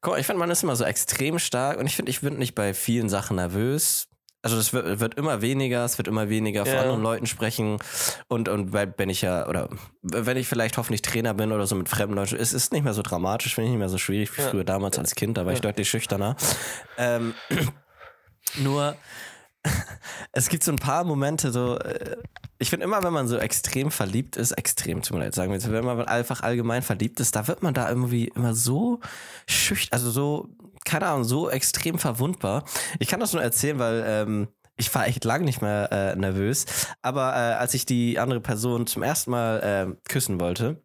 [0.02, 2.38] guck mal, ich finde, man ist immer so extrem stark und ich finde, ich bin
[2.38, 4.08] nicht bei vielen Sachen nervös.
[4.42, 6.80] Also das wird, wird immer weniger, es wird immer weniger von Ja.
[6.80, 7.78] anderen Leuten sprechen
[8.28, 9.68] und und weil wenn ich ja oder
[10.02, 12.94] wenn ich vielleicht hoffentlich Trainer bin oder so mit fremden Leuten, es ist nicht mehr
[12.94, 14.48] so dramatisch, finde ich nicht mehr so schwierig wie Ja.
[14.48, 16.36] früher damals als Kind, da war ich deutlich schüchterner.
[16.96, 17.34] Ähm,
[18.56, 18.96] nur
[20.32, 22.16] es gibt so ein paar Momente, so, äh,
[22.60, 25.56] ich finde immer, wenn man so extrem verliebt ist, extrem, tut mir leid, sagen wir
[25.56, 29.00] jetzt, wenn man einfach allgemein verliebt ist, da wird man da irgendwie immer so
[29.48, 30.48] schüchtern, also so,
[30.84, 32.64] keine Ahnung, so extrem verwundbar.
[32.98, 36.66] Ich kann das nur erzählen, weil ähm, ich war echt lang nicht mehr äh, nervös,
[37.00, 40.82] aber äh, als ich die andere Person zum ersten Mal äh, küssen wollte,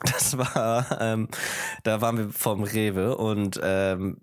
[0.04, 1.28] das war, ähm,
[1.82, 4.18] da waren wir vom Rewe und ähm,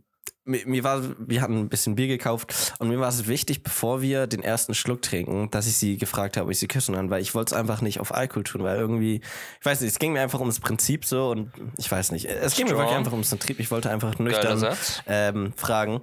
[0.50, 4.02] mir, mir war, wir hatten ein bisschen Bier gekauft und mir war es wichtig, bevor
[4.02, 7.10] wir den ersten Schluck trinken, dass ich sie gefragt habe, ob ich sie küssen kann,
[7.10, 9.22] weil ich wollte es einfach nicht auf Alkohol tun, weil irgendwie,
[9.60, 12.56] ich weiß nicht, es ging mir einfach ums Prinzip so und ich weiß nicht, es
[12.56, 12.82] ging mir Strong.
[12.82, 13.60] wirklich einfach ums Prinzip.
[13.60, 14.76] Ich wollte einfach nüchtern
[15.08, 16.02] ähm, fragen.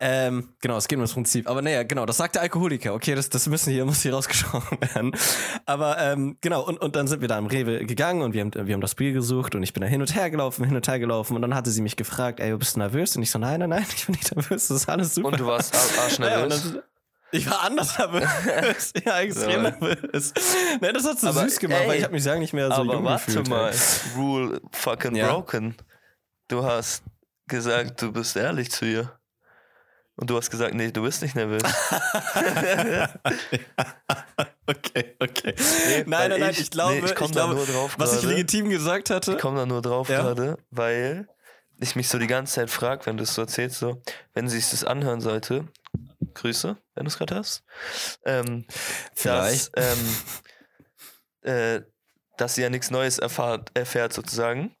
[0.00, 1.48] Ähm, genau, es geht um das Prinzip.
[1.50, 2.94] Aber naja, genau, das sagt der Alkoholiker.
[2.94, 5.12] Okay, das, das müssen hier, muss hier rausgesprochen werden.
[5.66, 8.54] Aber ähm, genau, und, und dann sind wir da im Rewe gegangen und wir haben,
[8.54, 10.86] wir haben das Bier gesucht und ich bin da hin und her gelaufen, hin und
[10.86, 13.16] her gelaufen und dann hatte sie mich gefragt, ey, bist du nervös?
[13.16, 15.28] Und ich so, nein, nein, nein, ich bin nicht nervös, das ist alles super.
[15.28, 16.62] Und du warst arschnervös.
[16.72, 16.82] dann,
[17.32, 18.92] ich war anders nervös.
[19.04, 19.70] ja, extrem Ja.
[19.72, 20.32] nervös.
[20.80, 22.68] Nee, das hat so Aber, süß gemacht, ey, weil ich habe mich sagen nicht mehr
[22.68, 23.48] so Aber jung warte gefühlt.
[23.48, 23.76] mal, ey.
[24.16, 25.32] Rule fucking Ja.
[25.32, 25.74] broken.
[26.46, 27.02] Du hast
[27.48, 29.17] gesagt, du bist ehrlich zu ihr.
[30.20, 31.62] Und du hast gesagt, nee, du bist nicht nervös.
[34.66, 35.54] Okay, okay.
[35.56, 38.20] Nee, nein, nein, nein, ich- ich, glaube, nee, ich da glaube nur drauf was ich
[38.20, 38.34] gerade.
[38.34, 39.32] legitim gesagt hatte.
[39.32, 40.20] Ich komme da nur drauf Ja?
[40.22, 41.26] gerade, weil
[41.80, 44.02] ich mich so die ganze Zeit frage, wenn du es so erzählst, so,
[44.34, 45.68] wenn sie sich das anhören sollte,
[46.34, 47.62] Grüße, wenn du es gerade hast,
[48.24, 48.66] ähm,
[49.14, 49.74] Vielleicht.
[49.76, 51.80] Dass, ähm, äh,
[52.36, 54.76] dass sie ja nichts Neues erfahrt, erfährt sozusagen,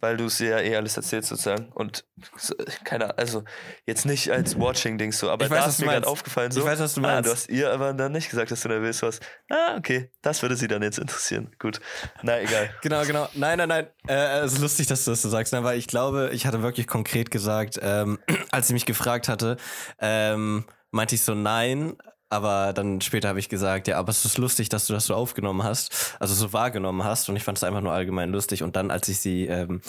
[0.00, 2.04] weil du es ja eh alles erzählst sozusagen und
[2.36, 3.44] so, keine also
[3.86, 6.66] jetzt nicht als Watching-Ding so, aber Ich weiß, da ist mir gerade aufgefallen so, Ich
[6.66, 7.28] weiß, was du ah, meinst.
[7.28, 9.22] du hast ihr aber dann nicht gesagt, dass du nervös warst.
[9.50, 11.50] Ah, okay, das würde sie dann jetzt interessieren.
[11.58, 11.80] Gut,
[12.22, 12.70] na egal.
[12.82, 13.28] Genau, genau.
[13.34, 13.86] Nein, nein, nein.
[14.06, 15.64] Äh, es ist lustig, dass du das so sagst, ne?
[15.64, 18.18] weil ich glaube, ich hatte wirklich konkret gesagt, ähm,
[18.50, 19.56] als sie mich gefragt hatte,
[19.98, 21.96] ähm, meinte ich so nein.
[22.30, 25.14] Aber dann später habe ich gesagt, ja, aber es ist lustig, dass du das so
[25.14, 27.28] aufgenommen hast, also so wahrgenommen hast.
[27.28, 28.62] Und ich fand es einfach nur allgemein lustig.
[28.62, 29.80] Und dann, als ich sie ähm,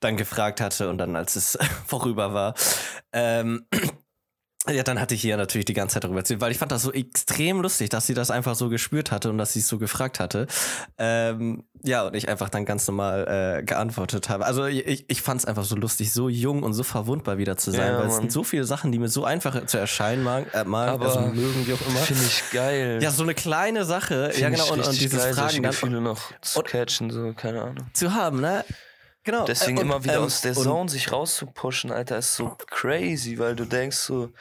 [0.00, 2.54] dann gefragt hatte und dann, als es vorüber war,
[3.12, 3.66] ähm,
[4.70, 6.82] ja, dann hatte ich hier natürlich die ganze Zeit darüber erzählt, weil ich fand das
[6.82, 9.78] so extrem lustig, dass sie das einfach so gespürt hatte und dass sie es so
[9.78, 10.46] gefragt hatte.
[10.98, 14.44] Ähm, ja, und ich einfach dann ganz normal äh, geantwortet habe.
[14.46, 17.70] Also ich, ich fand es einfach so lustig, so jung und so verwundbar wieder zu
[17.70, 20.52] sein, Ja, weil es sind so viele Sachen, die mir so einfach zu erscheinen mag,
[20.54, 21.98] äh, mag Aber also mögen, wie auch immer.
[22.00, 22.98] Finde ich geil.
[23.02, 25.70] Ja, so eine kleine Sache, ja Find genau, ich und, und dieses geil, Fragen dann
[25.70, 27.86] Gefühle noch zu und- catchen, so, keine Ahnung.
[27.92, 28.64] zu haben, ne?
[29.28, 29.44] Genau.
[29.44, 33.38] Deswegen äh, und, immer wieder ähm, aus der Zone sich rauszupushen, Alter, ist so crazy,
[33.38, 34.32] weil du denkst so,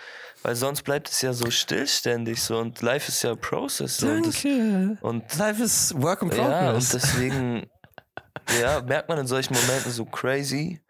[0.44, 3.98] weil sonst bleibt es ja so stillständig so und life ist ja a process.
[3.98, 4.98] So, und, das, Danke.
[5.02, 6.86] und Life is work in ja, progress.
[6.86, 7.70] und deswegen
[8.62, 10.82] ja, merkt man in solchen Momenten so crazy,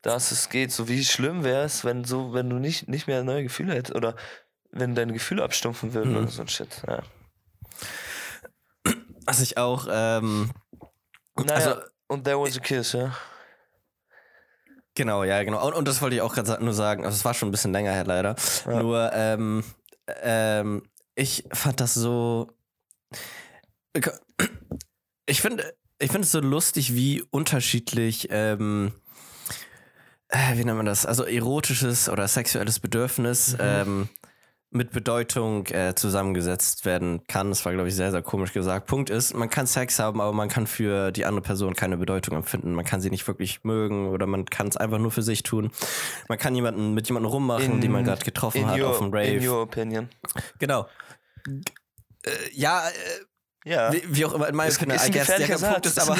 [0.00, 0.70] dass es geht.
[0.70, 3.96] So wie schlimm wäre es, wenn so, wenn du nicht, nicht mehr neue Gefühle hättest
[3.96, 4.14] oder
[4.70, 6.18] wenn deine Gefühle abstumpfen würden Mhm.
[6.18, 6.82] oder so ein Shit.
[6.86, 7.02] Ja.
[9.26, 10.52] Was ich auch, ähm,
[11.36, 13.14] Naja, Also- und there was a kiss, ja.
[14.94, 15.66] Genau, ja, genau.
[15.66, 17.04] Und, und das wollte ich auch gerade nur sagen.
[17.04, 18.36] Also es war schon ein bisschen länger her leider.
[18.66, 18.80] Ja.
[18.82, 19.64] Nur, ähm,
[20.22, 20.82] ähm,
[21.16, 22.52] ich fand das so.
[25.26, 28.92] Ich finde, ich finde es so lustig, wie unterschiedlich, ähm,
[30.28, 31.06] äh, wie nennt man das?
[31.06, 33.58] Also erotisches oder sexuelles Bedürfnis, Mhm.
[33.60, 34.08] ähm,
[34.74, 37.48] mit Bedeutung äh, zusammengesetzt werden kann.
[37.48, 38.86] Das war, glaube ich, sehr, sehr komisch gesagt.
[38.86, 42.36] Punkt ist, man kann Sex haben, aber man kann für die andere Person keine Bedeutung
[42.36, 42.74] empfinden.
[42.74, 45.70] Man kann sie nicht wirklich mögen oder man kann es einfach nur für sich tun.
[46.28, 49.14] Man kann jemanden mit jemandem rummachen, den man gerade getroffen in hat your, auf dem
[49.14, 49.28] Rave.
[49.28, 50.08] In your opinion.
[50.58, 50.88] Genau.
[51.46, 53.92] Äh, ja, äh, Ja.
[53.92, 55.26] wie, wie auch immer, in meinem Sinne, ist I guess.
[55.26, 56.16] Der Punkt ist aber.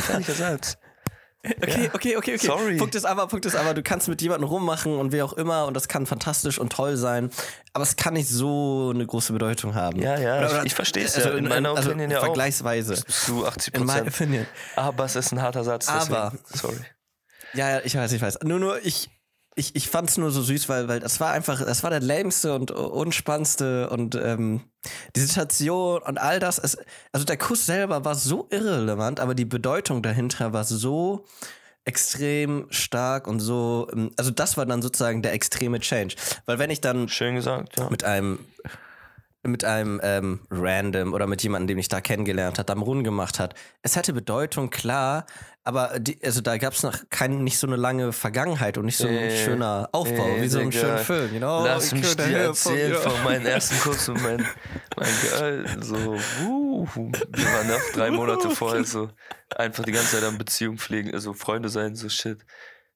[1.45, 2.47] Okay, okay, okay, okay.
[2.47, 2.77] Sorry.
[2.79, 5.67] Punkt ist aber, Punkt ist aber, du kannst mit jemandem rummachen und wie auch immer
[5.67, 7.31] und das kann fantastisch und toll sein,
[7.75, 10.01] aber es kann nicht so eine große Bedeutung haben.
[10.01, 12.25] Ja, ja, Oder- ich- oder- ich versteh's also ja, in meiner also Opinion ja auch.
[12.25, 12.95] Vergleichsweise.
[13.07, 14.17] Zu 80 In meiner Prozent.
[14.31, 14.47] Opinion.
[14.77, 15.87] Aber es ist ein harter Satz.
[15.87, 16.15] Deswegen.
[16.17, 16.77] Aber- Sorry.
[17.53, 18.39] Ja, ja, ich weiß, ich weiß.
[18.43, 19.11] Nur, nur, ich,
[19.57, 22.55] ich, ich fand's nur so süß, weil, weil das war einfach, das war der lämste
[22.55, 24.63] und unspannendste und ähm,
[25.15, 26.59] die Situation und all das.
[26.59, 26.77] Es,
[27.13, 31.25] also der Kuss selber war so irrelevant, aber die Bedeutung dahinter war so
[31.85, 36.17] extrem stark und so, ähm, also das war dann sozusagen der extreme Change.
[36.47, 37.89] Weil wenn ich dann Schön gesagt, ja.
[37.91, 38.39] mit einem
[39.47, 43.39] mit einem ähm, Random oder mit jemandem, den ich da kennengelernt hat, am Rund gemacht
[43.39, 43.55] hat.
[43.83, 45.27] Es hätte Bedeutung, klar,
[45.65, 48.97] aber die, also da gab es noch kein, nicht so eine lange Vergangenheit und nicht
[48.97, 51.65] so ein Äh, schöner Aufbau, äh, wie so ein schöner Film, you know?
[51.65, 52.99] Lass Ich mich dir erzählen ja.
[52.99, 54.47] von meinem ersten Kuss und mein,
[54.97, 55.67] mein Girl.
[55.81, 59.11] So, wuh, wir waren noch drei Monate vorher so
[59.55, 62.45] einfach die ganze Zeit an Beziehung pflegen, also Freunde sein, so shit.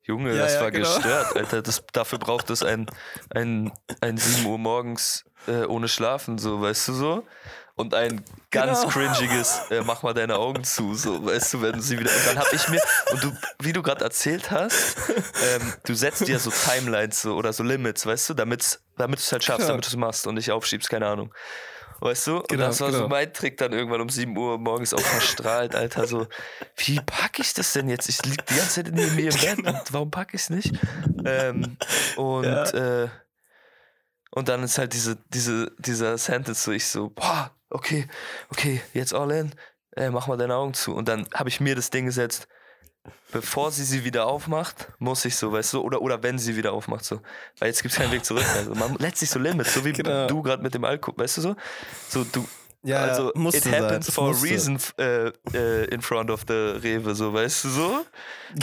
[0.02, 0.94] Junge, Ja, das ja, war genau.
[0.94, 1.62] gestört, Alter.
[1.62, 2.86] Das, dafür braucht es ein,
[3.30, 3.70] ein,
[4.00, 7.26] ein 7 Uhr morgens äh, ohne Schlafen, so, weißt du so?
[7.76, 8.90] Und ein ganz Genau.
[8.92, 12.10] cringiges, äh, mach mal deine Augen zu, so, weißt du, wenn sie wieder.
[12.10, 12.80] Und dann hab ich mir,
[13.12, 17.52] und du, wie du gerade erzählt hast, ähm, du setzt dir so Timelines so, oder
[17.52, 18.62] so Limits, weißt du, damit
[18.96, 19.68] du es halt schaffst, Klar.
[19.68, 21.32] damit du es machst und nicht aufschiebst, keine Ahnung.
[22.00, 22.38] Weißt du?
[22.38, 23.08] Und Genau, das war so genau.
[23.08, 26.06] mein Trick dann irgendwann um 7 Uhr morgens auch verstrahlt, Alter.
[26.06, 26.26] So,
[26.76, 28.08] wie packe ich das denn jetzt?
[28.08, 30.72] Ich lieg die ganze Zeit neben mir im Bett und warum packe ich es nicht?
[31.24, 31.76] Ähm,
[32.16, 33.08] und, äh,
[34.38, 38.06] und dann ist halt diese, diese, dieser Sentence so, ich so, boah, okay,
[38.50, 39.52] okay, jetzt all in,
[39.96, 40.94] äh, mach mal deine Augen zu.
[40.94, 42.48] Und dann habe ich mir das Ding gesetzt,
[43.32, 46.72] bevor sie sie wieder aufmacht, muss ich so, weißt du, oder, oder wenn sie wieder
[46.72, 47.20] aufmacht, so.
[47.58, 48.44] Weil jetzt gibt es keinen Weg zurück.
[48.54, 50.26] Also man lässt sich so Limits, so wie Genau.
[50.26, 51.56] du gerade mit dem Alkohol, weißt du so?
[52.08, 52.46] So, du,
[52.84, 56.54] Ja, also, it sein, happens das for a reason äh, äh, in front of the
[56.54, 58.06] Rewe, so, weißt du so?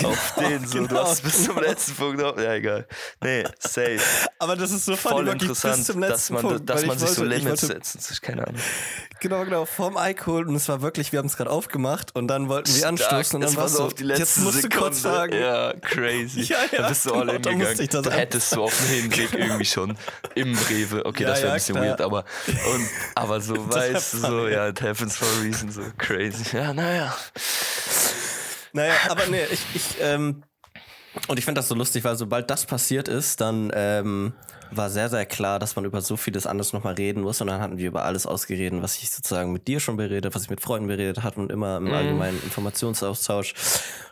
[0.03, 1.67] Auf den, so, du genau, hast bis zum genau.
[1.67, 2.87] letzten Punkt auf, ja, egal.
[3.21, 3.99] Nee, safe.
[4.39, 7.01] Aber das ist so Voll interessant, bis zum dass letzten man, Punkt, dass man ich
[7.01, 8.21] sich so wollte- ich Limits wollte- setzt.
[8.21, 8.61] Keine Ahnung.
[9.21, 12.47] Genau, genau, vorm Alkohol und es war wirklich, wir haben es gerade aufgemacht und dann
[12.49, 14.75] wollten wir anstoßen und dann war so so, auf die letzte jetzt musst Sekunde.
[14.75, 15.33] du kurz sagen.
[15.39, 16.41] Ja, crazy.
[16.45, 18.03] Ja, ja, da bist du all genau, in da gegangen.
[18.03, 19.97] Du hättest du auf dem Hinweg irgendwie schon
[20.35, 21.05] im Rewe.
[21.05, 21.87] Okay, Ja, das wäre ja, ein bisschen klar.
[21.87, 25.71] weird, aber, und, aber so wär weißt du, so, ja, it happens for a reason,
[25.71, 26.55] so crazy.
[26.55, 27.15] Ja, naja.
[28.73, 30.43] Naja, aber nee, ich, ich ähm,
[31.27, 34.33] und ich finde das so lustig, weil sobald das passiert ist, dann ähm,
[34.71, 37.39] war sehr, sehr klar, dass man über so vieles anderes nochmal reden muss.
[37.39, 40.43] Und dann hatten wir über alles ausgeredet, was ich sozusagen mit dir schon beredet, was
[40.43, 41.87] ich mit Freunden beredet hatte und immer Mhm.
[41.87, 43.53] im allgemeinen Informationsaustausch.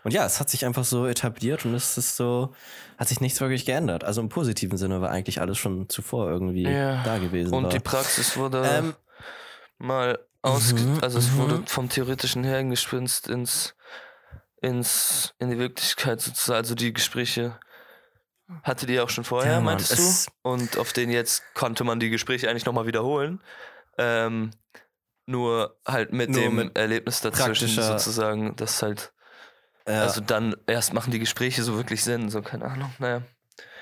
[0.05, 2.53] Und ja, es hat sich einfach so etabliert und es ist so,
[2.97, 4.05] hat sich nichts wirklich geändert.
[4.05, 7.03] Also im positiven Sinne war eigentlich alles schon zuvor irgendwie Ja.
[7.03, 7.53] da gewesen.
[7.53, 7.69] Und war.
[7.69, 8.93] die Praxis wurde Ähm,
[9.83, 10.81] mal ausge...
[10.81, 11.67] mhm, also es wurde mhm.
[11.67, 13.75] vom Theoretischen her gespinst ins,
[14.61, 16.57] ins, in die Wirklichkeit sozusagen.
[16.57, 17.59] Also die Gespräche
[18.63, 20.31] hattet ihr auch schon vorher, Ja, meintest es- du?
[20.49, 23.41] Und auf denen jetzt konnte man die Gespräche eigentlich nochmal wiederholen.
[23.97, 24.51] Ähm,
[25.25, 29.13] nur halt mit Nur dem mit Erlebnis dazwischen sozusagen, dass halt,
[29.87, 33.21] ja, also dann erst machen die Gespräche so wirklich Sinn, so keine Ahnung, naja.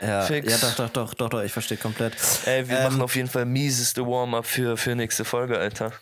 [0.01, 0.51] Ja, fix.
[0.51, 2.13] ja, doch, doch, doch, doch, doch, ich verstehe komplett.
[2.45, 5.93] Ey, wir Ähm, machen auf jeden Fall mieseste Warm-up für, für nächste Folge, Alter.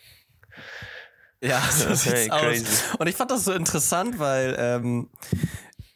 [1.42, 2.42] Ja, so sieht's aus.
[2.42, 2.66] crazy.
[2.98, 5.10] Und ich fand das so interessant, weil ähm,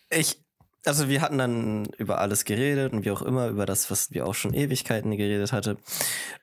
[0.09, 0.41] ich,
[0.85, 4.25] also wir hatten dann über alles geredet und wie auch immer, über das, was wir
[4.25, 5.77] auch schon Ewigkeiten geredet hatte.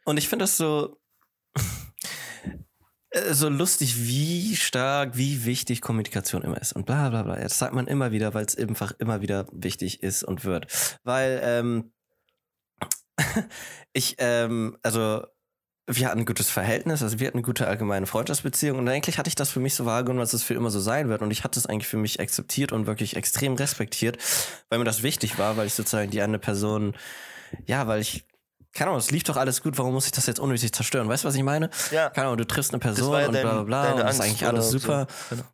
[0.05, 0.97] Und ich finde das so,
[3.31, 7.37] so lustig, wie stark, wie wichtig Kommunikation immer ist und bla bla bla.
[7.37, 10.67] Das sagt man immer wieder, weil es einfach immer wieder wichtig ist und wird.
[11.03, 11.93] Weil, ähm,
[13.93, 15.25] ich, ähm, also
[15.87, 19.29] wir hatten ein gutes Verhältnis, also wir hatten eine gute allgemeine Freundschaftsbeziehung und eigentlich hatte
[19.29, 21.43] ich das für mich so wahrgenommen, dass es für immer so sein wird und ich
[21.43, 24.19] hatte es eigentlich für mich akzeptiert und wirklich extrem respektiert,
[24.69, 26.95] weil mir das wichtig war, weil ich sozusagen die eine Person,
[27.67, 28.25] ja, weil ich,
[28.73, 31.09] keine Ahnung, es lief doch alles gut, warum muss ich das jetzt unnötig zerstören?
[31.09, 31.71] Weißt du, was ich meine?
[31.91, 32.11] Ja.
[32.11, 34.47] Keine Ahnung, du triffst eine Person ja und dein- bla bla bla und ist eigentlich
[34.47, 35.07] alles super.
[35.29, 35.37] so.
[35.37, 35.49] Genau.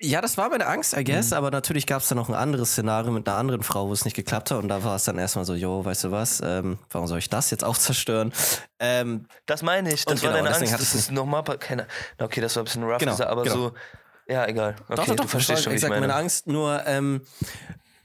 [0.00, 1.36] Ja, das war meine Angst, I guess, Mhm.
[1.36, 4.04] aber natürlich gab es dann noch ein anderes Szenario mit einer anderen Frau, wo es
[4.06, 6.78] nicht geklappt hat und da war es dann erstmal so, jo, weißt du was, ähm,
[6.90, 8.32] warum soll ich das jetzt auch zerstören?
[8.78, 11.86] Ähm, Das meine ich, das war genau, deine Angst, das ist nochmal, keine,
[12.18, 13.54] okay, das war ein bisschen rough Genau, aber genau.
[13.54, 13.72] so,
[14.26, 16.06] ja, egal, okay, doch, doch, du doch, verstehst das schon, exakt meine.
[16.08, 17.20] meine Angst, nur, ähm,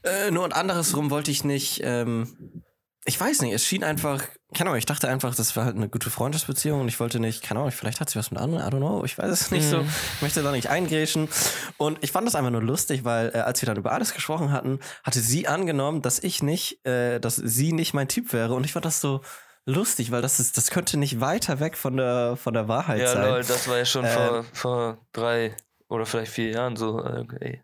[0.02, 2.62] äh, nur und andersrum wollte ich nicht, ähm,
[3.10, 4.22] ich weiß nicht, es schien einfach,
[4.54, 7.42] keine Ahnung, ich dachte einfach, das war halt eine gute Freundschaftsbeziehung und ich wollte nicht,
[7.42, 9.66] keine Ahnung, vielleicht hat sie was mit anderen, I don't know, ich weiß es nicht
[9.66, 11.28] so, ich möchte da nicht eingrätschen.
[11.76, 14.52] Und ich fand das einfach nur lustig, weil äh, als wir dann über alles gesprochen
[14.52, 18.64] hatten, hatte sie angenommen, dass ich nicht, äh, dass sie nicht mein Typ wäre und
[18.64, 19.22] ich fand das so
[19.66, 23.08] lustig, weil das ist, das könnte nicht weiter weg von der, von der Wahrheit Ja,
[23.12, 23.28] sein.
[23.28, 24.10] lol, das war ja schon Ähm.
[24.12, 25.56] vor, vor drei
[25.88, 27.00] oder vielleicht vier Jahren so.
[27.04, 27.62] äh, Okay, okay.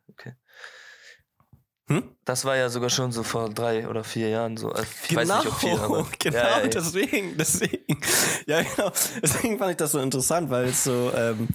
[1.88, 2.02] Hm?
[2.24, 4.70] Das war ja sogar schon so vor drei oder vier Jahren so.
[4.70, 6.06] Also ich weiß nicht, ob vier, aber.
[6.18, 8.00] genau, ja, ja, deswegen, deswegen.
[8.46, 8.90] Ja, genau.
[9.22, 11.46] Deswegen fand ich das so interessant, weil es so, ähm,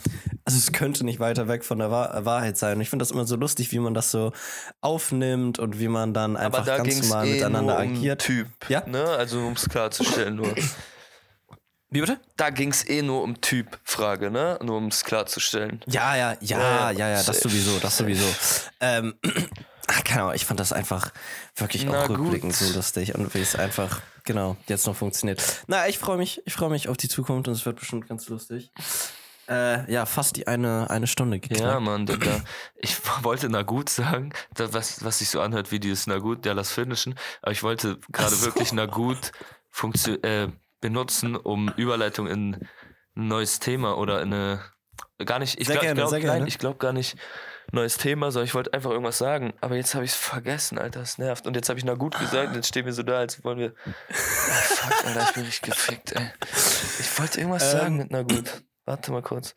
[0.46, 2.78] also es könnte nicht weiter weg von der Wahr Wahrheit sein.
[2.78, 4.32] Und ich finde das immer so lustig, wie man das so
[4.80, 8.22] aufnimmt und wie man dann einfach da ganz normal eh miteinander nur um agiert.
[8.22, 8.48] Typ.
[8.70, 8.88] Ja?
[8.88, 9.04] Ne?
[9.04, 10.56] Also um es klarzustellen nur.
[11.94, 12.22] Wie bitte?
[12.38, 14.58] Da ging es eh nur um Typ-Frage, ne?
[14.64, 15.82] Nur um es klarzustellen.
[15.88, 18.26] Ja, ja, ja, Ja, ja, ja, das sowieso, das sowieso.
[18.80, 19.14] Ähm,
[19.92, 21.12] ach, keine Ahnung, ich fand das einfach
[21.56, 22.68] wirklich Na auch rückblickend gut.
[22.68, 25.42] so lustig und wie es einfach, genau, jetzt noch funktioniert.
[25.68, 28.30] Na, ich freue mich, ich freue mich auf die Zukunft und es wird bestimmt ganz
[28.30, 28.72] lustig.
[29.50, 31.62] Äh, ja, fast die eine, eine Stunde geknackt.
[31.62, 32.42] Ja, Mann, Digga.
[32.76, 36.46] Ich wollte na gut sagen, da, was, was sich so anhört wie dieses na gut,
[36.46, 37.16] ja, lass finishen.
[37.42, 38.46] Aber ich wollte gerade so.
[38.46, 39.32] wirklich na gut
[40.24, 40.48] äh,
[40.80, 44.62] benutzen, um Überleitung in ein neues Thema oder in eine.
[45.26, 46.10] Gar nicht, ich glaube glaub,
[46.60, 47.18] glaube gar nicht
[47.72, 49.54] neues Thema, sondern ich wollte einfach irgendwas sagen.
[49.62, 51.48] Aber jetzt habe ich es vergessen, Alter, das nervt.
[51.48, 53.60] Und jetzt habe ich na gut gesagt und jetzt stehen wir so da, als wollen
[53.60, 53.74] wir.
[53.88, 56.32] Oh, fuck, Alter, ich bin nicht gefickt, ey.
[57.00, 57.80] Ich wollte irgendwas Ähm.
[57.80, 58.64] sagen mit na gut.
[58.86, 59.56] Warte mal kurz.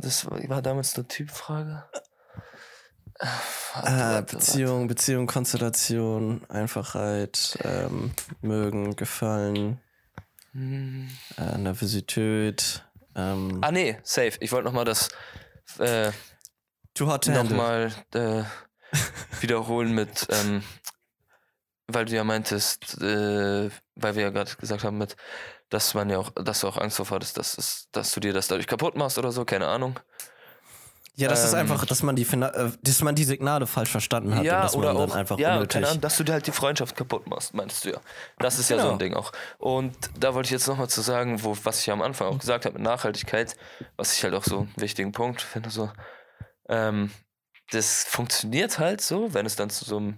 [0.00, 1.84] Das war damals eine Typfrage.
[3.18, 9.80] Warte, Äh, warte, Beziehung, Beziehung, Konstellation, Einfachheit, ähm, mögen, gefallen,
[10.52, 11.08] Hm.
[11.38, 12.84] äh, Nervosität,
[13.16, 14.32] ähm, Ah, nee, safe.
[14.40, 15.08] Ich wollte nochmal das
[15.78, 16.10] äh,
[16.94, 18.42] too hot to nochmal äh,
[19.40, 20.62] wiederholen mit, ähm,
[21.88, 25.16] weil du ja meintest, äh, weil wir ja gerade gesagt haben, mit,
[25.68, 28.32] dass man ja auch, dass du auch Angst davor hattest, dass, es, dass du dir
[28.32, 29.98] das dadurch kaputt machst oder so, keine Ahnung.
[31.16, 34.32] Ja, das ist ähm, einfach, dass man die, äh, dass man die Signale falsch verstanden
[34.32, 35.74] hat und ja, dass oder man dann auch, einfach ja, unnötig.
[35.74, 38.00] keine Ahnung, dass du dir halt die Freundschaft kaputt machst, meinst du ja.
[38.38, 38.92] Das ist ja so Genau.
[38.94, 39.30] ein Ding auch.
[39.58, 42.64] Und da wollte ich jetzt nochmal zu sagen, wo, was ich am Anfang auch gesagt
[42.64, 43.54] habe mit Nachhaltigkeit,
[43.96, 45.88] was ich halt auch so einen wichtigen Punkt finde, so,
[46.68, 47.10] ähm,
[47.70, 50.16] das funktioniert halt so, wenn es dann zu so einem,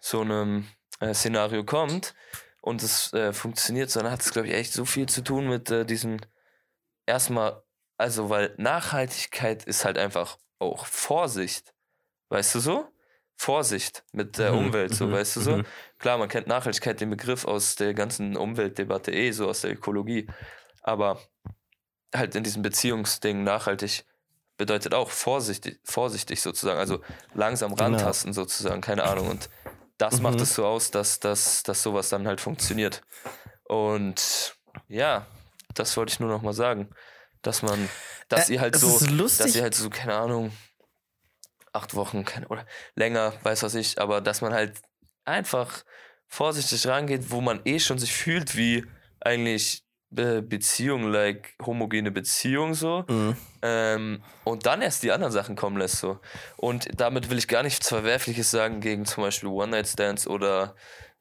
[0.00, 0.68] so einem
[1.00, 2.14] äh, Szenario kommt
[2.62, 5.48] und es äh, funktioniert, so, dann hat es, glaube ich, echt so viel zu tun
[5.48, 6.18] mit äh, diesem
[7.06, 7.62] erstmal,
[7.96, 11.74] also weil Nachhaltigkeit ist halt einfach auch Vorsicht.
[12.30, 12.88] Weißt du so?
[13.36, 15.60] Vorsicht mit der Mhm, Umwelt, so, mhm, weißt du so?
[15.60, 15.66] mhm.
[15.98, 20.28] Klar, man kennt Nachhaltigkeit, den Begriff aus der ganzen Umweltdebatte eh, so aus der Ökologie.
[20.82, 21.20] Aber
[22.14, 24.04] halt in diesem Beziehungsding nachhaltig
[24.58, 27.00] bedeutet auch vorsichtig, vorsichtig sozusagen, also
[27.34, 27.84] langsam Genau.
[27.84, 29.28] rantasten sozusagen, keine Ahnung.
[29.28, 29.48] Und
[29.96, 30.24] das Mhm.
[30.24, 33.02] macht es so aus, dass, dass, dass sowas dann halt funktioniert.
[33.64, 34.56] Und
[34.88, 35.26] ja,
[35.74, 36.90] das wollte ich nur noch mal sagen,
[37.42, 37.88] dass man,
[38.28, 40.52] dass Äh, ihr halt so, dass ihr halt so, keine Ahnung,
[41.72, 44.78] acht Wochen keine, oder länger, weiß was ich, aber dass man halt
[45.24, 45.84] einfach
[46.26, 48.84] vorsichtig rangeht, wo man eh schon sich fühlt wie
[49.20, 53.04] eigentlich Beziehung, like homogene Beziehung so.
[53.08, 53.36] Mhm.
[53.60, 56.20] Ähm, und dann erst die anderen Sachen kommen lässt so.
[56.56, 60.74] Und damit will ich gar nichts Verwerfliches sagen gegen zum Beispiel One-Night-Stands oder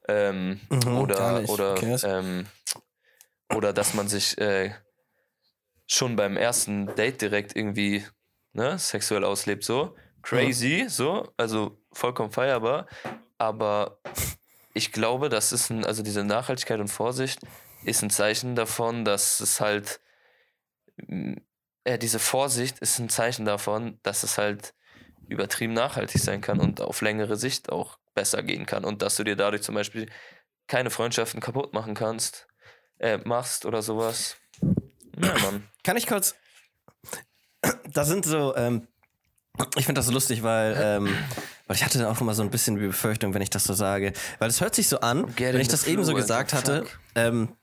[0.08, 1.98] ähm, Mhm, oder oder Okay.
[2.04, 2.46] ähm,
[3.54, 4.72] oder dass man sich äh,
[5.88, 8.06] schon beim ersten Date direkt irgendwie
[8.54, 12.88] ne, sexuell auslebt so crazy so also vollkommen feierbar
[13.38, 14.00] aber
[14.74, 17.40] ich glaube das ist ein also diese Nachhaltigkeit und Vorsicht
[17.88, 20.00] ist ein Zeichen davon dass es halt
[21.84, 24.74] äh, diese Vorsicht ist ein Zeichen davon dass es halt
[25.30, 29.24] übertrieben nachhaltig sein kann und auf längere Sicht auch besser gehen kann und dass du
[29.24, 30.08] dir dadurch zum Beispiel
[30.68, 32.48] keine Freundschaften kaputt machen kannst,
[33.00, 34.38] äh, machst oder sowas.
[34.62, 35.68] Ja, Mann.
[35.84, 36.36] Kann ich kurz.
[37.94, 38.88] Da sind so, ähm,
[39.76, 41.18] ich finde das so lustig, weil, ähm,
[41.66, 44.14] weil ich hatte auch immer so ein bisschen die Befürchtung, wenn ich das so sage.
[44.40, 46.86] Weil es hört sich so an, Get wenn ich das eben so gesagt hatte,
[47.16, 47.56] ähm,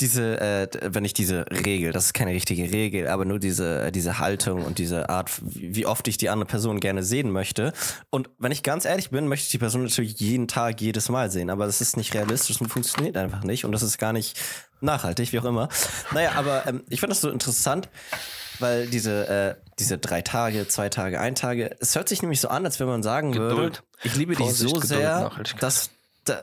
[0.00, 3.92] diese, äh, wenn ich diese Regel, das ist keine richtige Regel, aber nur diese, äh,
[3.92, 7.72] diese Haltung und diese Art, wie oft ich die andere Person gerne sehen möchte.
[8.10, 11.30] Und wenn ich ganz ehrlich bin, möchte ich die Person natürlich jeden Tag, jedes Mal
[11.30, 14.36] sehen, aber das ist nicht realistisch und funktioniert einfach nicht und das ist gar nicht
[14.80, 15.68] nachhaltig, wie auch immer.
[16.12, 17.88] Naja, aber ähm, ich finde das so interessant,
[18.58, 22.48] weil diese, äh, diese drei Tage, zwei Tage, ein Tage, es hört sich nämlich so
[22.48, 23.82] an, als wenn man sagen würde, Geduld.
[24.02, 25.30] ich liebe dich Vorsicht, so Geduld, sehr,
[25.60, 25.90] dass,
[26.24, 26.40] da,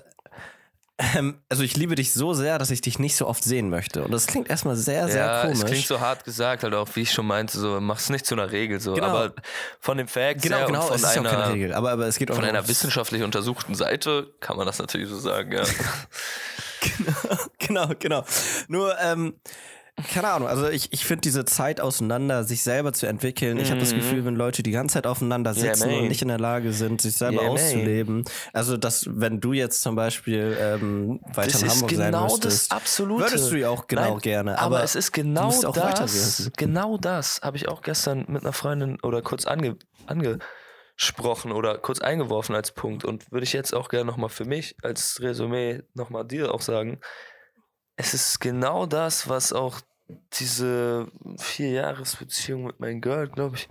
[1.16, 4.04] ähm, also ich liebe dich so sehr, dass ich dich nicht so oft sehen möchte.
[4.04, 5.60] Und das klingt erstmal sehr, sehr ja, komisch.
[5.60, 8.36] es klingt so hart gesagt, halt auch, wie ich schon meinte, so, mach's nicht zu
[8.36, 8.94] einer Regel, so.
[8.94, 9.08] Genau.
[9.08, 9.34] Aber
[9.80, 11.74] von den Facts genau, genau, und es von ist ja auch keine einer, Regel.
[11.74, 15.18] Aber, aber es geht auch von einer wissenschaftlich untersuchten Seite kann man das natürlich so
[15.18, 15.64] sagen, ja.
[17.60, 18.26] genau, genau.
[18.68, 19.36] Nur, ähm,
[19.98, 23.58] keine Ahnung, also ich, ich finde diese Zeit auseinander, sich selber zu entwickeln.
[23.58, 26.00] Ich habe das Gefühl, wenn Leute die ganze Zeit aufeinander sitzen man.
[26.00, 28.24] und nicht in der Lage sind, sich selber Yeah, auszuleben.
[28.54, 32.72] Also, dass, wenn du jetzt zum Beispiel ähm, weiter Das in Hamburg sein genau müsstest,
[32.72, 33.26] das Absolute.
[33.26, 34.58] würdest du ja auch genau Nein, gerne.
[34.58, 38.26] Aber, Aber, es ist du genau musst auch das, genau das habe ich auch gestern
[38.28, 39.78] mit einer Freundin oder kurz ange,
[40.08, 44.76] angesprochen oder kurz eingeworfen als Punkt und würde ich jetzt auch gerne nochmal für mich
[44.84, 47.00] als Resümee nochmal dir auch sagen,
[47.96, 49.82] es ist genau das, was auch
[50.34, 53.70] diese Vierjahresbeziehung mit meinem Girl, glaube ich,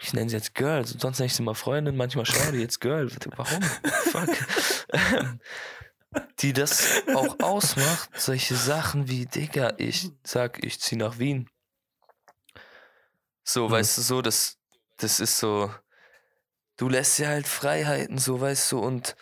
[0.00, 3.10] ich nenne sie jetzt Girl, sonst nenne ich sie mal Freundin, manchmal Shorty, jetzt Girl.
[3.36, 3.62] Warum?
[3.62, 4.28] Fuck.
[6.40, 11.48] Die das auch ausmacht, solche Sachen wie, Digga, ich sag, ich zieh nach Wien.
[13.44, 14.58] So, weißt du, so, das,
[14.96, 15.70] das ist so,
[16.76, 19.16] du lässt dir halt Freiheiten, so, weißt du, und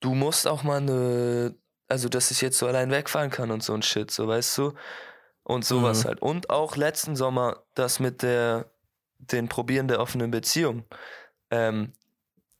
[0.00, 1.56] du musst auch mal eine,
[1.88, 4.74] also, dass ich jetzt so allein wegfahren kann und so ein Shit, so, weißt du,
[5.42, 6.08] und sowas Mhm.
[6.08, 6.22] halt.
[6.22, 8.66] Und auch letzten Sommer das mit der,
[9.18, 10.84] den Probieren der offenen Beziehung.
[11.50, 11.92] Ähm,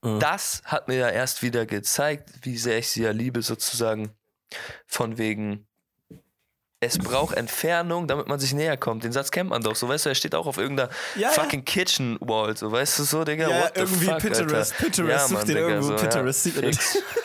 [0.01, 0.19] Mhm.
[0.19, 4.11] das hat mir ja erst wieder gezeigt, wie sehr ich sie ja liebe, sozusagen.
[4.87, 5.67] Von wegen,
[6.81, 9.03] es braucht Entfernung, damit man sich näher kommt.
[9.03, 11.29] Den Satz kennt man doch, so weißt du, er steht auch auf irgendeiner Ja, ja.
[11.31, 14.83] fucking Kitchen Wall, so weißt du so, Digga, Ja, what the irgendwie fuck, Pinterest, Alter.
[14.85, 16.71] Pinterest, ja, Mann, den Digga, irgendwo, so, Pinterest, ja, sieht man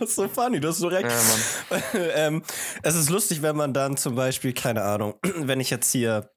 [0.04, 1.08] ist so funny, du hast so recht.
[1.10, 1.78] Ja,
[2.14, 2.42] ähm,
[2.82, 6.30] es ist lustig, wenn man dann zum Beispiel, keine Ahnung, wenn ich jetzt hier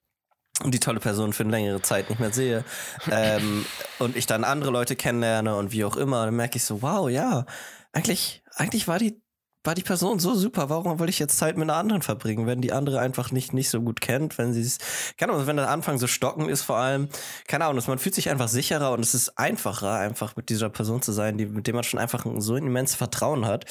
[0.65, 2.63] die tolle Person für eine längere Zeit nicht mehr sehe
[3.09, 3.65] ähm,
[3.99, 7.09] und ich dann andere Leute kennenlerne und wie auch immer, dann merke ich so, wow,
[7.09, 7.45] ja,
[7.91, 9.22] eigentlich, eigentlich war die
[9.63, 12.61] war die Person so super, warum wollte ich jetzt Zeit mit einer anderen verbringen, wenn
[12.61, 14.77] die andere einfach nicht, nicht so gut kennt, wenn sie es,
[15.17, 17.07] keine Ahnung, wenn der Anfang so stocken ist vor allem,
[17.47, 21.01] keine Ahnung, man fühlt sich einfach sicherer und es ist einfacher, einfach mit dieser Person
[21.01, 23.65] zu sein, die, mit dem man schon einfach ein so immenses Vertrauen hat.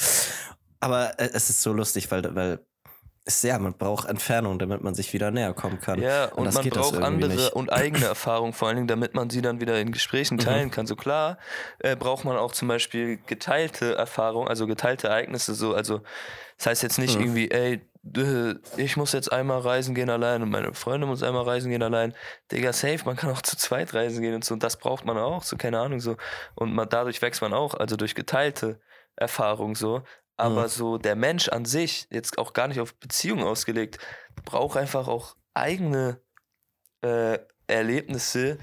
[0.81, 2.61] Aber äh, es ist so lustig, weil, weil
[3.25, 6.01] es ja, man braucht Entfernung, damit man sich wieder näher kommen kann.
[6.01, 7.53] Ja, und, das man braucht andere nicht.
[7.53, 10.87] und eigene Erfahrungen, vor allen Dingen, damit man sie dann wieder in Gesprächen teilen kann.
[10.87, 11.39] So klar
[11.79, 15.55] äh, braucht man auch zum Beispiel geteilte Erfahrungen, also geteilte Ereignisse.
[15.55, 16.01] So, also
[16.59, 17.81] das heißt jetzt nicht irgendwie, ey,
[18.77, 22.15] ich muss jetzt einmal reisen gehen allein und meine Freundin muss einmal reisen gehen allein.
[22.51, 24.55] Digga, safe, man kann auch zu zweit reisen gehen und so.
[24.55, 26.17] Und das braucht man auch, so keine Ahnung so.
[26.57, 28.81] Und man, dadurch wächst man auch, also durch geteilte
[29.15, 30.03] Erfahrung so.
[30.37, 30.69] Aber Mhm.
[30.69, 33.99] so der Mensch an sich, jetzt auch gar nicht auf Beziehungen ausgelegt,
[34.45, 36.21] braucht einfach auch eigene
[37.03, 38.59] äh, Erlebnisse,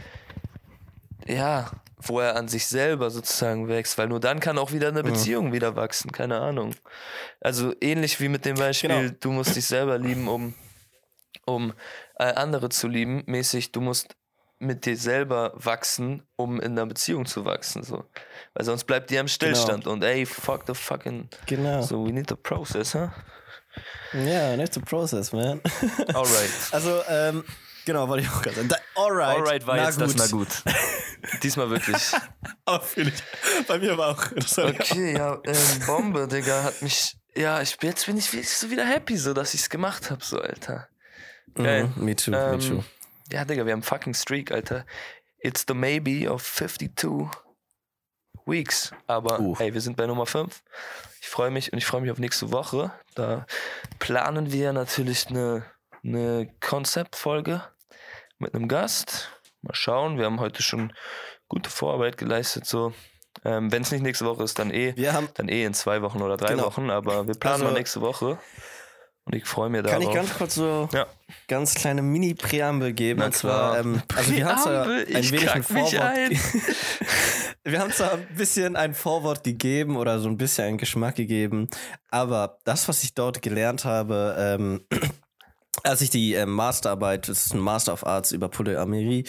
[1.27, 5.03] ja, wo er an sich selber sozusagen wächst, weil nur dann kann auch wieder eine
[5.03, 5.07] Mhm.
[5.07, 6.73] Beziehung wieder wachsen, keine Ahnung.
[7.41, 9.17] Also ähnlich wie mit dem Beispiel, Genau.
[9.19, 10.53] du musst dich selber lieben, um,
[11.45, 11.73] um
[12.17, 14.15] äh, andere zu lieben, mäßig, du musst
[14.59, 18.03] mit dir selber wachsen, um in einer Beziehung zu wachsen, so.
[18.53, 21.81] Weil sonst bleibt die am Stillstand und ey, fuck the fucking, Genau.
[21.81, 23.09] so we need the process, huh?
[24.13, 25.61] Ja, that's the process, man.
[26.13, 26.49] Alright.
[26.71, 27.43] Also, ähm,
[27.85, 28.73] genau, wollte ich auch gerade sagen.
[28.95, 29.37] Alright.
[29.37, 30.47] Alright war na jetzt das, na gut.
[31.43, 31.95] Diesmal wirklich.
[32.95, 33.13] Ich.
[33.67, 34.23] Bei mir war auch.
[34.57, 37.17] Okay, ja, ähm, Bombe, Digga, hat mich.
[37.35, 40.87] Ja, ich, jetzt bin ich so wieder happy, so dass ich's gemacht hab, so, Alter.
[41.55, 41.89] Geil.
[41.95, 42.83] Mhm, me too, me Ähm, too.
[43.31, 44.85] Ja, Digga, wir haben fucking Streak, Alter.
[45.39, 47.29] It's the maybe of 52
[48.45, 48.91] weeks.
[49.07, 49.55] Aber Uh.
[49.57, 50.63] hey, wir sind bei Nummer 5.
[51.21, 52.91] Ich freue mich und ich freue mich auf nächste Woche.
[53.15, 53.45] Da
[53.99, 55.63] planen wir natürlich eine,
[56.03, 57.61] eine Konzeptfolge
[58.39, 59.29] mit einem Gast.
[59.61, 60.93] Mal schauen, wir haben heute schon
[61.47, 62.65] gute Vorarbeit geleistet.
[62.65, 62.93] So.
[63.45, 66.01] Ähm, Wenn es nicht nächste Woche ist, dann eh, Wir haben, dann eh in zwei
[66.01, 66.65] Wochen oder drei Genau.
[66.65, 66.89] Wochen.
[66.89, 68.39] Aber wir planen Also- mal nächste Woche.
[69.31, 69.99] Und ich freue mich darauf.
[69.99, 71.05] kann ich ganz kurz so Ja.
[71.47, 73.21] ganz kleine Mini-Präambel geben.
[73.21, 75.93] Und zwar, ähm, also wir haben zwar ein wenig ein Vorwort.
[77.63, 81.69] wir haben zwar ein bisschen ein Vorwort gegeben oder so ein bisschen einen Geschmack gegeben,
[82.09, 84.81] aber das, was ich dort gelernt habe, ähm,
[85.83, 89.25] als ich die ähm, Masterarbeit, das ist ein Master of Arts über Polyamorie,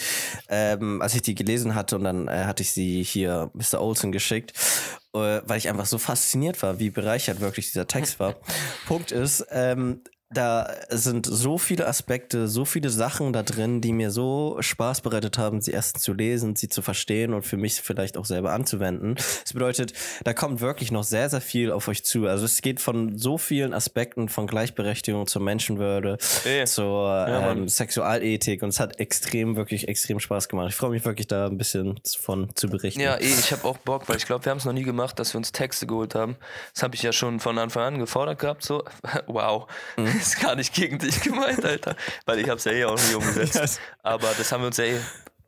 [0.49, 3.79] ähm, als ich die gelesen hatte und dann äh, hatte ich sie hier Mr.
[3.79, 8.35] Olsen geschickt, äh, weil ich einfach so fasziniert war, wie bereichert wirklich dieser Text war.
[8.87, 10.01] Punkt ist, ähm,
[10.33, 15.37] da sind so viele Aspekte, so viele Sachen da drin, die mir so Spaß bereitet
[15.37, 19.15] haben, sie erst zu lesen, sie zu verstehen und für mich vielleicht auch selber anzuwenden.
[19.15, 22.27] Das bedeutet, da kommt wirklich noch sehr, sehr viel auf euch zu.
[22.27, 26.65] Also es geht von so vielen Aspekten von Gleichberechtigung zur Menschenwürde, Eh.
[26.65, 27.67] zur Ja, ähm.
[27.67, 30.69] Sexualethik und es hat extrem, wirklich extrem Spaß gemacht.
[30.69, 33.01] Ich freue mich wirklich da ein bisschen von zu berichten.
[33.01, 35.19] Ja, eh, ich habe auch Bock, weil ich glaube, wir haben es noch nie gemacht,
[35.19, 36.37] dass wir uns Texte geholt haben.
[36.73, 38.63] Das habe ich ja schon von Anfang an gefordert gehabt.
[38.63, 38.83] So,
[39.27, 39.67] wow,
[39.97, 40.20] Mhm.
[40.21, 41.95] Ist gar nicht gegen dich gemeint, Alter,
[42.25, 43.55] weil ich habe es ja eh auch nie umgesetzt.
[43.61, 43.79] Yes.
[44.01, 44.99] Aber das haben wir uns ja eh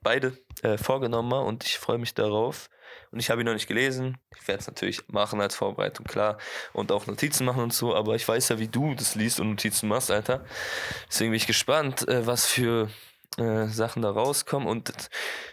[0.01, 2.69] beide äh, vorgenommen mal und ich freue mich darauf.
[3.11, 4.17] Und ich habe ihn noch nicht gelesen.
[4.41, 6.39] Ich werde es natürlich machen als Vorbereitung, klar.
[6.73, 7.95] Und auch Notizen machen und so.
[7.95, 10.43] Aber ich weiß ja, wie du das liest und Notizen machst, Alter.
[11.07, 12.89] Deswegen bin ich gespannt, äh, was für
[13.37, 14.91] äh, Sachen da rauskommen und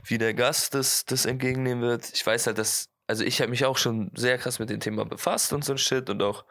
[0.05, 2.11] wie der Gast das, das entgegennehmen wird.
[2.15, 5.05] Ich weiß halt, dass, also ich habe mich auch schon sehr krass mit dem Thema
[5.05, 6.45] befasst und so ein Shit und auch,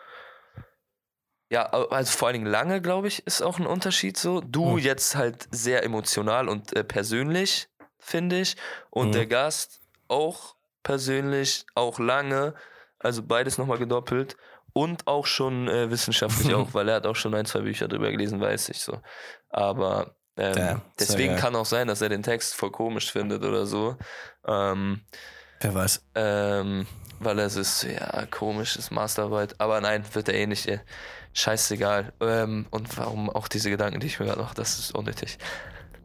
[1.49, 4.41] ja, also vor allen Dingen lange, glaube ich, ist auch ein Unterschied so.
[4.41, 4.77] Du Mhm.
[4.79, 8.55] jetzt halt sehr emotional und äh, persönlich, finde ich.
[8.91, 9.11] Und Mhm.
[9.13, 12.53] der Gast auch persönlich, auch lange.
[12.99, 14.35] Also beides nochmal gedoppelt.
[14.73, 18.11] Und auch schon äh, wissenschaftlich auch, weil er hat auch schon ein, zwei Bücher drüber
[18.11, 18.99] gelesen, weiß ich so.
[19.49, 23.65] Aber ähm, Ja, deswegen kann auch sein, dass er den Text voll komisch findet oder
[23.65, 23.97] so.
[24.45, 25.01] Ähm,
[25.61, 26.03] Wer weiß.
[26.15, 26.85] ähm,
[27.19, 29.59] weil es ist, ja, komisch, ist Masterarbeit.
[29.59, 30.69] Aber nein, wird er eh nicht.
[31.33, 32.11] Scheißegal.
[32.21, 35.37] Ähm, und warum auch diese Gedanken, die ich mir gerade mache, das ist unnötig.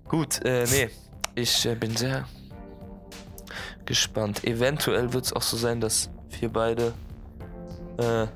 [0.08, 0.90] Gut, äh, nee.
[1.34, 2.26] Ich äh, bin sehr
[3.86, 4.44] gespannt.
[4.44, 6.10] Eventuell wird es auch so sein, dass
[6.40, 6.92] wir beide
[7.98, 8.26] äh,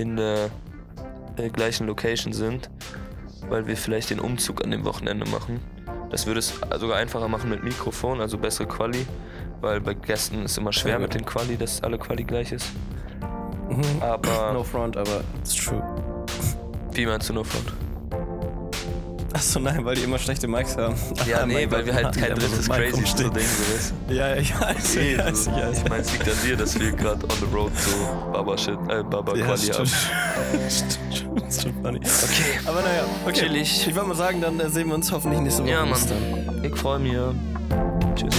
[0.00, 0.50] in der
[1.36, 2.70] äh, gleichen Location sind,
[3.48, 5.60] weil wir vielleicht den Umzug an dem Wochenende machen.
[6.10, 9.06] Das würde es sogar einfacher machen mit Mikrofon, also bessere Quali,
[9.60, 12.68] weil bei Gästen ist immer schwer mit den Quali, dass alle Quali gleich ist.
[14.00, 15.82] Aber No front, aber it's true.
[16.96, 17.60] Wie meinst du nur von?
[19.32, 20.94] Achso, nein, weil die immer schlechte Mics haben.
[21.26, 23.94] Ja, Ah, nee, weil Gott, wir halt kein haben drittes Crazy so ist.
[24.08, 26.80] Ja, ja, ich weiß, Nee, ich weiß, so, ich meine, es liegt an dir, dass
[26.80, 29.86] wir gerade on the road so Baba-Shit, äh, Ja, Baba-Quali haben.
[30.70, 31.98] stimmt, das ist schon funny.
[31.98, 32.60] Okay.
[32.64, 33.32] Aber naja, okay.
[33.34, 33.86] Chillig.
[33.86, 35.70] Ich würde mal sagen, dann äh, sehen wir uns hoffentlich nächste Woche.
[35.70, 36.00] Ja, Mann.
[36.62, 37.12] Ich freue mich.
[38.14, 38.34] Tschüss.